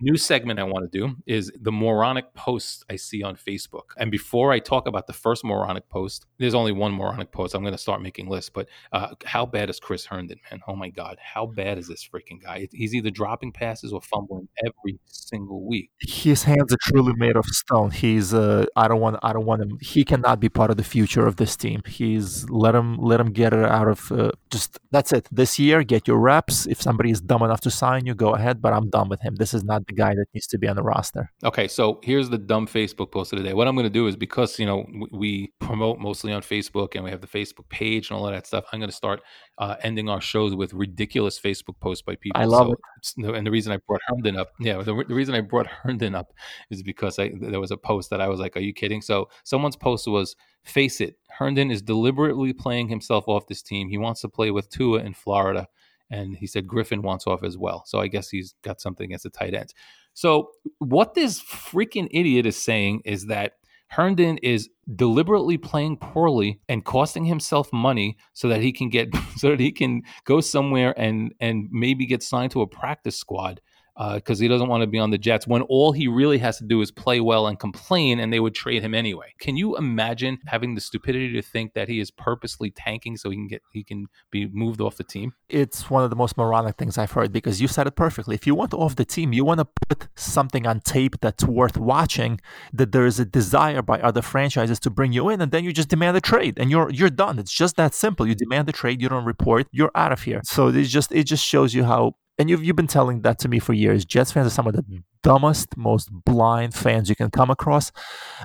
new 0.00 0.16
segment 0.16 0.58
I 0.58 0.64
want 0.64 0.90
to 0.90 0.98
do 0.98 1.16
is 1.26 1.52
the 1.60 1.72
moronic 1.72 2.34
posts 2.34 2.84
I 2.90 2.96
see 2.96 3.22
on 3.22 3.36
Facebook. 3.36 3.90
And 3.96 4.10
before 4.10 4.52
I 4.52 4.58
talk 4.58 4.88
about 4.88 5.06
the 5.06 5.12
first 5.12 5.44
moronic 5.44 5.88
post, 5.88 6.26
there's 6.38 6.54
only 6.54 6.72
one 6.72 6.92
moronic 6.92 7.32
post. 7.32 7.54
I'm 7.54 7.62
going 7.62 7.72
to 7.72 7.78
start 7.78 8.02
making 8.02 8.28
lists. 8.28 8.50
But 8.50 8.68
uh, 8.92 9.14
how 9.24 9.46
bad 9.46 9.70
is 9.70 9.78
Chris 9.78 10.04
Herndon, 10.04 10.38
man? 10.50 10.60
Oh 10.66 10.76
my 10.76 10.88
God, 10.88 11.18
how 11.20 11.46
bad 11.46 11.78
is 11.78 11.88
this 11.88 12.06
freaking 12.06 12.42
guy? 12.42 12.68
He's 12.72 12.94
either 12.94 13.10
dropping 13.10 13.52
passes 13.52 13.92
or 13.92 14.00
fumbling 14.00 14.48
every 14.64 14.98
single 15.06 15.66
week. 15.66 15.90
His 16.00 16.42
hands 16.42 16.72
are 16.72 16.78
truly 16.82 17.12
made 17.16 17.36
of 17.36 17.44
stone. 17.46 17.90
He's 17.90 18.34
uh, 18.34 18.66
I 18.76 18.88
don't 18.88 19.00
want 19.00 19.18
I 19.22 19.32
don't 19.32 19.46
want 19.46 19.62
him. 19.62 19.78
He 19.80 20.04
cannot 20.04 20.40
be 20.40 20.48
part 20.48 20.70
of 20.70 20.76
the 20.76 20.84
future 20.84 21.26
of 21.26 21.36
this 21.36 21.56
team. 21.56 21.82
He's 21.86 22.48
let 22.50 22.74
him 22.74 22.96
let 22.98 23.20
him 23.20 23.32
get 23.32 23.52
it 23.52 23.64
out 23.64 23.88
of 23.88 24.10
uh, 24.12 24.32
just 24.50 24.78
that's 24.90 25.12
it. 25.12 25.28
This 25.30 25.58
year, 25.58 25.82
get 25.82 26.08
your 26.08 26.18
reps. 26.18 26.66
If 26.66 26.80
somebody 26.80 27.10
is 27.10 27.20
dumb 27.20 27.42
enough 27.42 27.60
to 27.62 27.70
sign 27.70 28.06
you, 28.06 28.14
go 28.14 28.34
ahead. 28.34 28.60
But 28.60 28.72
I'm 28.72 28.90
done 28.90 29.08
with 29.08 29.20
him. 29.20 29.36
This 29.36 29.54
is 29.54 29.64
not 29.64 29.81
the 29.86 29.94
guy 29.94 30.14
that 30.14 30.26
needs 30.34 30.46
to 30.48 30.58
be 30.58 30.68
on 30.68 30.76
the 30.76 30.82
roster. 30.82 31.30
Okay, 31.44 31.68
so 31.68 32.00
here's 32.02 32.30
the 32.30 32.38
dumb 32.38 32.66
Facebook 32.66 33.10
post 33.10 33.32
of 33.32 33.38
the 33.38 33.44
day. 33.44 33.54
What 33.54 33.68
I'm 33.68 33.74
going 33.74 33.86
to 33.86 33.90
do 33.90 34.06
is 34.06 34.16
because 34.16 34.58
you 34.58 34.66
know 34.66 34.86
we 35.10 35.52
promote 35.60 35.98
mostly 35.98 36.32
on 36.32 36.42
Facebook 36.42 36.94
and 36.94 37.04
we 37.04 37.10
have 37.10 37.20
the 37.20 37.26
Facebook 37.26 37.68
page 37.68 38.10
and 38.10 38.18
all 38.18 38.26
of 38.26 38.34
that 38.34 38.46
stuff. 38.46 38.64
I'm 38.72 38.80
going 38.80 38.90
to 38.90 38.96
start 38.96 39.22
uh, 39.58 39.76
ending 39.82 40.08
our 40.08 40.20
shows 40.20 40.54
with 40.54 40.72
ridiculous 40.72 41.38
Facebook 41.38 41.78
posts 41.80 42.02
by 42.02 42.16
people. 42.16 42.40
I 42.40 42.44
love 42.44 42.72
so, 43.02 43.24
it. 43.28 43.36
And 43.36 43.46
the 43.46 43.50
reason 43.50 43.72
I 43.72 43.78
brought 43.86 44.00
Herndon 44.08 44.36
up, 44.36 44.52
yeah, 44.60 44.78
the, 44.82 45.04
the, 45.06 45.14
reason 45.14 45.34
I 45.34 45.40
brought 45.40 45.66
Herndon 45.66 46.14
up 46.14 46.32
is 46.70 46.82
because 46.82 47.18
I, 47.18 47.32
there 47.40 47.60
was 47.60 47.70
a 47.70 47.76
post 47.76 48.10
that 48.10 48.20
I 48.20 48.28
was 48.28 48.40
like, 48.40 48.56
"Are 48.56 48.60
you 48.60 48.72
kidding?" 48.72 49.02
So 49.02 49.28
someone's 49.44 49.76
post 49.76 50.06
was, 50.06 50.36
"Face 50.64 51.00
it, 51.00 51.16
Herndon 51.38 51.70
is 51.70 51.82
deliberately 51.82 52.52
playing 52.52 52.88
himself 52.88 53.24
off 53.26 53.46
this 53.46 53.62
team. 53.62 53.88
He 53.88 53.98
wants 53.98 54.20
to 54.22 54.28
play 54.28 54.50
with 54.50 54.68
Tua 54.70 55.00
in 55.00 55.14
Florida." 55.14 55.68
And 56.12 56.36
he 56.36 56.46
said 56.46 56.66
Griffin 56.68 57.02
wants 57.02 57.26
off 57.26 57.42
as 57.42 57.56
well. 57.56 57.82
So 57.86 57.98
I 57.98 58.06
guess 58.06 58.28
he's 58.28 58.54
got 58.62 58.80
something 58.80 59.06
against 59.06 59.24
the 59.24 59.30
tight 59.30 59.54
ends. 59.54 59.74
So 60.14 60.50
what 60.78 61.14
this 61.14 61.42
freaking 61.42 62.08
idiot 62.10 62.46
is 62.46 62.56
saying 62.56 63.02
is 63.04 63.26
that 63.26 63.54
Herndon 63.88 64.38
is 64.38 64.70
deliberately 64.94 65.58
playing 65.58 65.98
poorly 65.98 66.60
and 66.68 66.84
costing 66.84 67.24
himself 67.24 67.72
money 67.72 68.16
so 68.32 68.48
that 68.48 68.60
he 68.60 68.72
can 68.72 68.88
get 68.88 69.08
so 69.36 69.50
that 69.50 69.60
he 69.60 69.72
can 69.72 70.02
go 70.24 70.40
somewhere 70.40 70.94
and 70.98 71.34
and 71.40 71.68
maybe 71.70 72.06
get 72.06 72.22
signed 72.22 72.52
to 72.52 72.62
a 72.62 72.66
practice 72.66 73.16
squad 73.16 73.60
because 73.96 74.40
uh, 74.40 74.42
he 74.42 74.48
doesn't 74.48 74.68
want 74.68 74.82
to 74.82 74.86
be 74.86 74.98
on 74.98 75.10
the 75.10 75.18
Jets 75.18 75.46
when 75.46 75.62
all 75.62 75.92
he 75.92 76.08
really 76.08 76.38
has 76.38 76.56
to 76.58 76.64
do 76.64 76.80
is 76.80 76.90
play 76.90 77.20
well 77.20 77.46
and 77.46 77.58
complain, 77.58 78.20
and 78.20 78.32
they 78.32 78.40
would 78.40 78.54
trade 78.54 78.82
him 78.82 78.94
anyway. 78.94 79.34
Can 79.38 79.56
you 79.56 79.76
imagine 79.76 80.38
having 80.46 80.74
the 80.74 80.80
stupidity 80.80 81.32
to 81.34 81.42
think 81.42 81.74
that 81.74 81.88
he 81.88 82.00
is 82.00 82.10
purposely 82.10 82.70
tanking 82.70 83.16
so 83.16 83.30
he 83.30 83.36
can 83.36 83.48
get 83.48 83.62
he 83.72 83.84
can 83.84 84.06
be 84.30 84.46
moved 84.46 84.80
off 84.80 84.96
the 84.96 85.04
team? 85.04 85.34
It's 85.48 85.90
one 85.90 86.04
of 86.04 86.10
the 86.10 86.16
most 86.16 86.38
moronic 86.38 86.76
things 86.76 86.96
I've 86.96 87.12
heard 87.12 87.32
because 87.32 87.60
you 87.60 87.68
said 87.68 87.86
it 87.86 87.96
perfectly. 87.96 88.34
If 88.34 88.46
you 88.46 88.54
want 88.54 88.72
off 88.72 88.96
the 88.96 89.04
team, 89.04 89.32
you 89.32 89.44
want 89.44 89.60
to 89.60 89.66
put 89.88 90.08
something 90.14 90.66
on 90.66 90.80
tape 90.80 91.20
that's 91.20 91.44
worth 91.44 91.76
watching. 91.76 92.40
That 92.72 92.92
there 92.92 93.06
is 93.06 93.20
a 93.20 93.24
desire 93.26 93.82
by 93.82 94.00
other 94.00 94.22
franchises 94.22 94.80
to 94.80 94.90
bring 94.90 95.12
you 95.12 95.28
in, 95.28 95.40
and 95.40 95.52
then 95.52 95.64
you 95.64 95.72
just 95.72 95.88
demand 95.88 96.16
a 96.16 96.20
trade, 96.20 96.58
and 96.58 96.70
you're 96.70 96.90
you're 96.90 97.10
done. 97.10 97.38
It's 97.38 97.52
just 97.52 97.76
that 97.76 97.94
simple. 97.94 98.26
You 98.26 98.34
demand 98.34 98.68
a 98.68 98.72
trade, 98.72 99.02
you 99.02 99.08
don't 99.08 99.24
report, 99.24 99.66
you're 99.70 99.90
out 99.94 100.12
of 100.12 100.22
here. 100.22 100.40
So 100.44 100.68
it 100.68 100.84
just 100.84 101.12
it 101.12 101.24
just 101.24 101.44
shows 101.44 101.74
you 101.74 101.84
how 101.84 102.16
and 102.38 102.48
you've 102.50 102.64
you've 102.64 102.76
been 102.76 102.86
telling 102.86 103.22
that 103.22 103.38
to 103.40 103.48
me 103.48 103.58
for 103.58 103.72
years. 103.72 104.04
Jets 104.04 104.32
fans 104.32 104.46
are 104.46 104.50
some 104.50 104.66
of 104.66 104.74
the 104.74 104.84
dumbest, 105.22 105.76
most 105.76 106.10
blind 106.24 106.74
fans 106.74 107.08
you 107.08 107.16
can 107.16 107.30
come 107.30 107.50
across, 107.50 107.92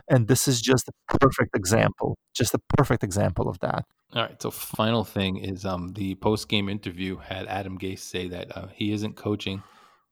and 0.09 0.27
this 0.27 0.47
is 0.47 0.61
just 0.61 0.87
a 0.87 1.17
perfect 1.17 1.55
example, 1.55 2.17
just 2.35 2.53
a 2.53 2.59
perfect 2.77 3.03
example 3.03 3.49
of 3.49 3.59
that. 3.59 3.85
All 4.13 4.21
right. 4.21 4.41
So 4.41 4.51
final 4.51 5.03
thing 5.03 5.37
is, 5.37 5.65
um, 5.65 5.89
the 5.93 6.15
post 6.15 6.47
game 6.47 6.69
interview 6.69 7.17
had 7.17 7.45
Adam 7.47 7.77
Gase 7.77 7.99
say 7.99 8.27
that 8.29 8.55
uh, 8.55 8.67
he 8.73 8.91
isn't 8.93 9.15
coaching 9.15 9.63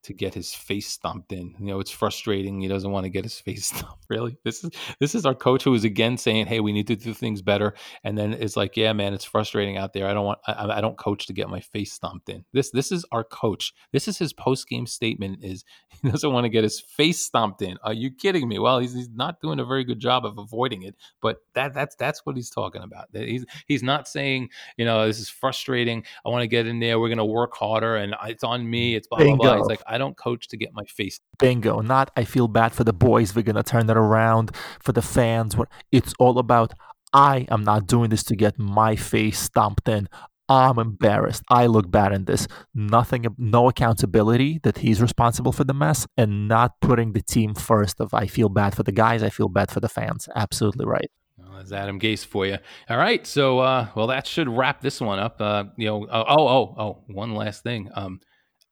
to 0.06 0.14
get 0.14 0.34
his 0.34 0.54
face 0.54 0.88
stomped 0.88 1.32
in. 1.32 1.56
You 1.60 1.66
know, 1.66 1.80
it's 1.80 1.92
frustrating. 1.92 2.62
He 2.62 2.68
doesn't 2.68 2.92
want 2.92 3.06
to 3.06 3.10
get 3.10 3.24
his 3.24 3.40
face 3.40 3.68
stomped. 3.68 4.06
Really, 4.10 4.38
this 4.44 4.64
is 4.64 4.72
this 5.00 5.16
is 5.16 5.26
our 5.26 5.36
coach 5.36 5.64
who 5.64 5.74
is 5.74 5.84
again 5.84 6.18
saying, 6.18 6.48
"Hey, 6.48 6.60
we 6.60 6.72
need 6.72 6.88
to 6.88 6.96
do 6.96 7.14
things 7.14 7.42
better." 7.42 7.76
And 8.04 8.18
then 8.18 8.34
it's 8.34 8.56
like, 8.56 8.78
"Yeah, 8.78 8.94
man, 8.94 9.14
it's 9.14 9.26
frustrating 9.26 9.78
out 9.78 9.94
there. 9.94 10.08
I 10.08 10.14
don't 10.14 10.26
want. 10.26 10.40
I, 10.48 10.78
I 10.78 10.82
don't 10.82 10.98
coach 10.98 11.28
to 11.28 11.34
get 11.34 11.50
my 11.50 11.60
face 11.60 11.94
stomped 11.94 12.30
in." 12.30 12.46
This 12.54 12.72
this 12.72 12.92
is 12.92 13.06
our 13.12 13.24
coach. 13.24 13.74
This 13.92 14.08
is 14.08 14.18
his 14.18 14.34
post 14.34 14.68
game 14.68 14.88
statement: 14.88 15.44
is 15.44 15.64
he 16.02 16.10
doesn't 16.10 16.32
want 16.32 16.46
to 16.46 16.50
get 16.50 16.64
his 16.64 16.80
face 16.80 17.24
stomped 17.24 17.62
in. 17.62 17.78
Are 17.84 17.94
you 17.94 18.12
kidding 18.12 18.48
me? 18.48 18.60
Well, 18.60 18.80
he's, 18.80 18.94
he's 18.94 19.10
not 19.10 19.42
doing 19.42 19.60
a 19.60 19.66
very 19.66 19.84
good 19.84 20.00
job 20.00 20.26
of 20.26 20.38
avoiding 20.38 20.84
it. 20.84 20.96
But 21.22 21.38
that 21.54 21.74
that's 21.74 21.96
that's 21.96 22.26
what 22.26 22.36
he's 22.36 22.50
talking 22.50 22.84
about. 22.84 23.08
He's 23.14 23.46
he's 23.68 23.84
not 23.84 24.08
saying, 24.08 24.50
you 24.78 24.86
know, 24.86 25.06
this 25.08 25.20
is 25.20 25.30
frustrating. 25.30 26.04
I 26.26 26.30
want 26.30 26.44
to 26.44 26.48
get 26.48 26.68
in 26.68 26.80
there. 26.80 27.00
We're 27.00 27.10
going 27.10 27.18
to 27.18 27.26
work 27.26 27.56
harder, 27.56 27.96
and 27.96 28.16
it's 28.26 28.44
on 28.44 28.70
me. 28.70 28.96
It's 28.96 29.08
blah 29.08 29.20
blah 29.20 29.36
blah. 29.36 29.58
He's 29.58 29.68
like, 29.68 29.82
I 29.88 29.95
don't 29.98 30.18
coach 30.18 30.48
to 30.50 30.58
get 30.58 30.74
my 30.74 30.86
face. 30.86 31.20
Bingo. 31.40 31.82
Not 31.82 32.12
I 32.16 32.24
feel 32.24 32.48
bad 32.48 32.74
for 32.74 32.84
the 32.84 32.94
boys. 32.94 33.36
We're 33.36 33.44
gonna 33.44 33.64
turn 33.64 33.90
it 33.90 33.98
around 33.98 34.56
for 34.82 34.92
the 34.92 35.02
fans. 35.02 35.56
It's 35.92 36.14
all 36.20 36.40
about 36.40 36.74
I 37.14 37.48
am 37.50 37.64
not 37.64 37.88
doing 37.88 38.10
this 38.10 38.24
to 38.24 38.36
get 38.36 38.60
my 38.60 38.96
face 38.96 39.40
stomped 39.40 39.88
in. 39.88 40.10
I'm 40.48 40.78
embarrassed. 40.78 41.44
I 41.50 41.66
look 41.66 41.90
bad 41.90 42.12
in 42.12 42.26
this. 42.26 42.48
Nothing, 42.74 43.26
no 43.38 43.70
accountability 43.70 44.60
that 44.64 44.80
he's 44.80 45.02
responsible 45.02 45.52
for 45.52 45.64
the 45.64 45.74
mess, 45.74 46.06
and 46.18 46.48
not 46.48 46.80
putting 46.82 47.14
the 47.14 47.22
team 47.22 47.56
first. 47.56 48.00
Of 48.00 48.14
I 48.14 48.28
feel 48.28 48.50
bad 48.50 48.76
for 48.76 48.84
the 48.84 48.92
guys. 48.92 49.24
I 49.24 49.30
feel 49.30 49.50
bad 49.50 49.72
for 49.72 49.80
the 49.80 49.90
fans. 49.90 50.30
Absolutely 50.36 50.86
right. 50.86 51.10
Well, 51.38 51.58
that's 51.58 51.72
Adam 51.72 52.00
Gase 52.00 52.26
for 52.26 52.46
you. 52.46 52.58
All 52.90 52.98
right, 52.98 53.26
so 53.26 53.60
uh, 53.60 53.88
well, 53.96 54.08
that 54.08 54.28
should 54.28 54.50
wrap 54.50 54.82
this 54.82 55.02
one 55.02 55.20
up. 55.20 55.42
Uh, 55.42 55.66
you 55.78 55.88
know, 55.88 56.08
oh, 56.12 56.26
oh, 56.28 56.48
oh, 56.48 56.76
oh, 56.78 57.04
one 57.08 57.34
last 57.34 57.64
thing. 57.64 57.90
Um, 57.96 58.20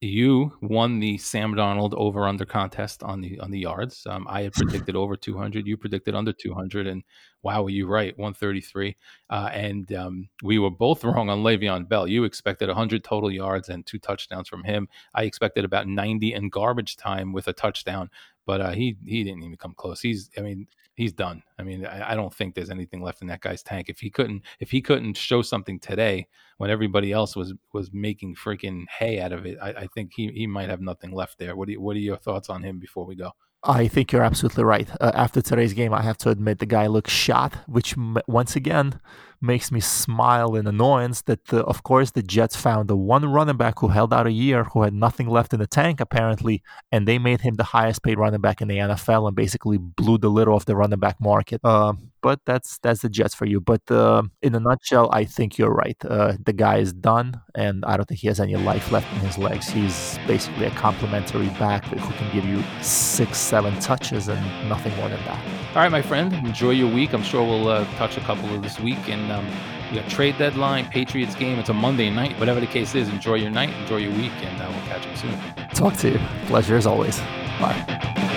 you 0.04 0.54
won 0.62 1.00
the 1.00 1.18
Sam 1.18 1.56
Darnold 1.56 1.94
over 1.96 2.28
under 2.28 2.46
contest 2.46 3.04
on 3.04 3.22
the 3.22 3.39
on 3.39 3.52
the 3.52 3.60
yards. 3.60 4.06
Um, 4.08 4.28
I 4.30 4.44
had 4.44 4.54
predicted 4.54 4.96
over 4.96 5.16
200. 5.16 5.66
You 5.66 5.78
predicted 5.78 6.16
under 6.16 6.34
200, 6.34 6.88
and 6.88 7.04
wow, 7.42 7.63
were 7.63 7.70
you 7.70 7.88
right? 7.88 8.18
133. 8.18 8.96
Uh, 9.30 9.50
and 9.54 9.94
um, 9.94 10.30
we 10.44 10.60
were 10.60 10.70
both 10.70 11.04
wrong 11.04 11.30
on 11.30 11.44
Le'Veon 11.44 11.88
Bell. 11.88 12.08
You 12.08 12.24
expected 12.24 12.68
100 12.68 13.04
total 13.04 13.32
yards 13.32 13.70
and 13.70 13.86
two 13.86 14.00
touchdowns 14.00 14.48
from 14.48 14.63
him. 14.63 14.88
I 15.13 15.24
expected 15.24 15.66
about 15.66 15.88
90 15.88 16.34
in 16.34 16.50
garbage 16.50 16.98
time 16.98 17.34
with 17.34 17.48
a 17.48 17.54
touchdown, 17.54 18.10
but 18.46 18.62
uh, 18.62 18.72
he 18.72 18.98
he 19.06 19.24
didn't 19.24 19.44
even 19.44 19.58
come 19.58 19.74
close. 19.76 20.02
He's 20.02 20.30
I 20.38 20.42
mean 20.42 20.68
he's 20.95 21.13
done. 21.13 21.43
I 21.58 21.63
mean, 21.63 21.86
I, 21.86 22.12
I, 22.12 22.15
don't 22.15 22.34
think 22.34 22.56
there's 22.56 22.69
anything 22.69 23.01
left 23.01 23.21
in 23.21 23.27
that 23.27 23.41
guy's 23.41 23.63
tank. 23.63 23.89
If 23.89 23.99
he 23.99 24.10
couldn't, 24.10 24.43
if 24.60 24.71
he 24.71 24.82
couldn't 24.82 25.17
show 25.17 25.41
something 25.41 25.79
today 25.79 26.27
when 26.58 26.69
everybody 26.69 27.12
else 27.12 27.36
was 27.36 27.53
was 27.73 27.91
making 27.93 28.36
freaking 28.36 28.86
hay 28.99 29.19
out 29.19 29.32
of 29.32 29.45
it, 29.45 29.58
I, 29.62 29.69
I 29.69 29.88
think 29.88 30.12
he 30.15 30.32
he 30.32 30.47
might 30.47 30.69
have 30.69 30.82
nothing 30.82 31.12
left 31.12 31.39
there. 31.39 31.56
What 31.56 31.67
do 31.67 31.73
you, 31.73 31.82
what 31.82 31.95
are 31.95 31.99
your 31.99 32.17
thoughts 32.17 32.49
on 32.49 32.63
him 32.63 32.79
before 32.79 33.06
we 33.06 33.15
go? 33.15 33.32
I 33.65 33.88
think 33.88 34.12
you're 34.12 34.23
absolutely 34.23 34.65
right. 34.65 34.89
Uh, 34.99 35.12
after 35.13 35.41
today's 35.41 35.73
game, 35.73 35.93
I 35.93 36.01
have 36.01 36.17
to 36.19 36.29
admit 36.29 36.60
the 36.60 36.65
guy 36.65 36.88
looks 36.88 37.12
shot, 37.12 37.56
which 37.65 37.95
once 38.27 38.58
again 38.58 38.99
makes 39.43 39.71
me 39.71 39.79
smile 39.79 40.56
in 40.56 40.65
annoyance 40.65 41.21
that, 41.23 41.45
the, 41.45 41.63
of 41.65 41.84
course, 41.84 42.12
the 42.12 42.23
Jets 42.23 42.56
found 42.56 42.88
the 42.88 42.95
one 42.95 43.25
running 43.25 43.58
back 43.58 43.79
who 43.79 43.89
held 43.89 44.13
out 44.13 44.25
a 44.25 44.32
year, 44.32 44.63
who 44.63 44.84
had 44.84 44.93
nothing 44.93 45.27
left 45.27 45.53
in 45.53 45.60
the 45.60 45.67
tank, 45.67 45.99
apparently, 45.99 46.63
and 46.91 47.08
they 47.08 47.19
made 47.19 47.41
him 47.41 47.56
the 47.56 47.63
highest 47.63 48.01
paid 48.03 48.17
running 48.17 48.41
back 48.41 48.62
in 48.62 48.67
the 48.67 48.77
NFL 48.77 49.27
and 49.27 49.36
basically 49.36 49.77
blew 49.77 50.17
the 50.17 50.29
lid 50.29 50.47
off 50.47 50.65
the 50.65 50.75
running 50.75 50.99
back 50.99 51.19
market. 51.19 51.60
Uh, 51.63 51.93
but 52.24 52.40
that's 52.46 52.80
that's 52.80 53.02
the 53.02 53.10
Jets 53.10 53.36
for 53.36 53.46
you. 53.46 53.60
But 53.60 53.82
uh, 53.92 54.24
in 54.42 54.56
a 54.56 54.60
nutshell, 54.60 55.10
I 55.12 55.26
think 55.26 55.58
you're 55.58 55.74
right. 55.74 55.98
Uh, 56.04 56.34
the 56.44 56.54
guy 56.54 56.78
is 56.78 56.94
done, 56.94 57.40
and 57.54 57.84
I 57.86 57.98
don't 57.98 58.08
think 58.08 58.22
he 58.22 58.28
has 58.28 58.40
any 58.40 58.56
life 58.56 58.92
left 58.92 59.12
in 59.14 59.20
his 59.20 59.38
legs. 59.38 59.68
He's 59.70 60.18
basically 60.26 60.66
a 60.66 60.72
complimentary 60.72 61.50
back 61.60 61.84
who 61.86 62.14
can 62.14 62.34
give 62.34 62.46
you 62.46 62.64
six, 62.82 63.38
seven 63.38 63.78
touches 63.80 64.30
and 64.30 64.42
nothing 64.70 64.96
more 64.96 65.10
than 65.10 65.24
that. 65.26 65.40
All 65.76 65.82
right, 65.84 65.92
my 65.92 66.02
friend, 66.02 66.34
enjoy 66.34 66.72
your 66.72 66.92
week. 66.92 67.14
I'm 67.14 67.24
sure 67.24 67.44
we'll 67.44 67.68
uh, 67.68 67.86
touch 67.98 68.18
a 68.18 68.22
couple 68.22 68.50
of 68.56 68.64
this 68.64 68.80
week, 68.80 69.10
and 69.10 69.32
um, 69.32 69.46
we 69.92 70.00
got 70.00 70.10
trade 70.10 70.38
deadline, 70.38 70.86
Patriots 70.86 71.36
game. 71.36 71.60
It's 71.60 71.70
a 71.70 71.74
Monday 71.74 72.10
night. 72.10 72.40
Whatever 72.40 72.62
the 72.62 72.68
case 72.68 72.96
is, 72.96 73.10
enjoy 73.10 73.36
your 73.36 73.52
night, 73.52 73.70
enjoy 73.82 73.98
your 73.98 74.14
week, 74.14 74.32
and 74.42 74.62
uh, 74.62 74.70
we'll 74.72 74.88
catch 74.88 75.06
up 75.06 75.18
soon. 75.18 75.38
Talk 75.76 75.98
to 75.98 76.12
you. 76.12 76.20
Pleasure 76.48 76.78
as 76.78 76.88
always. 76.88 77.20
Bye. 77.60 78.33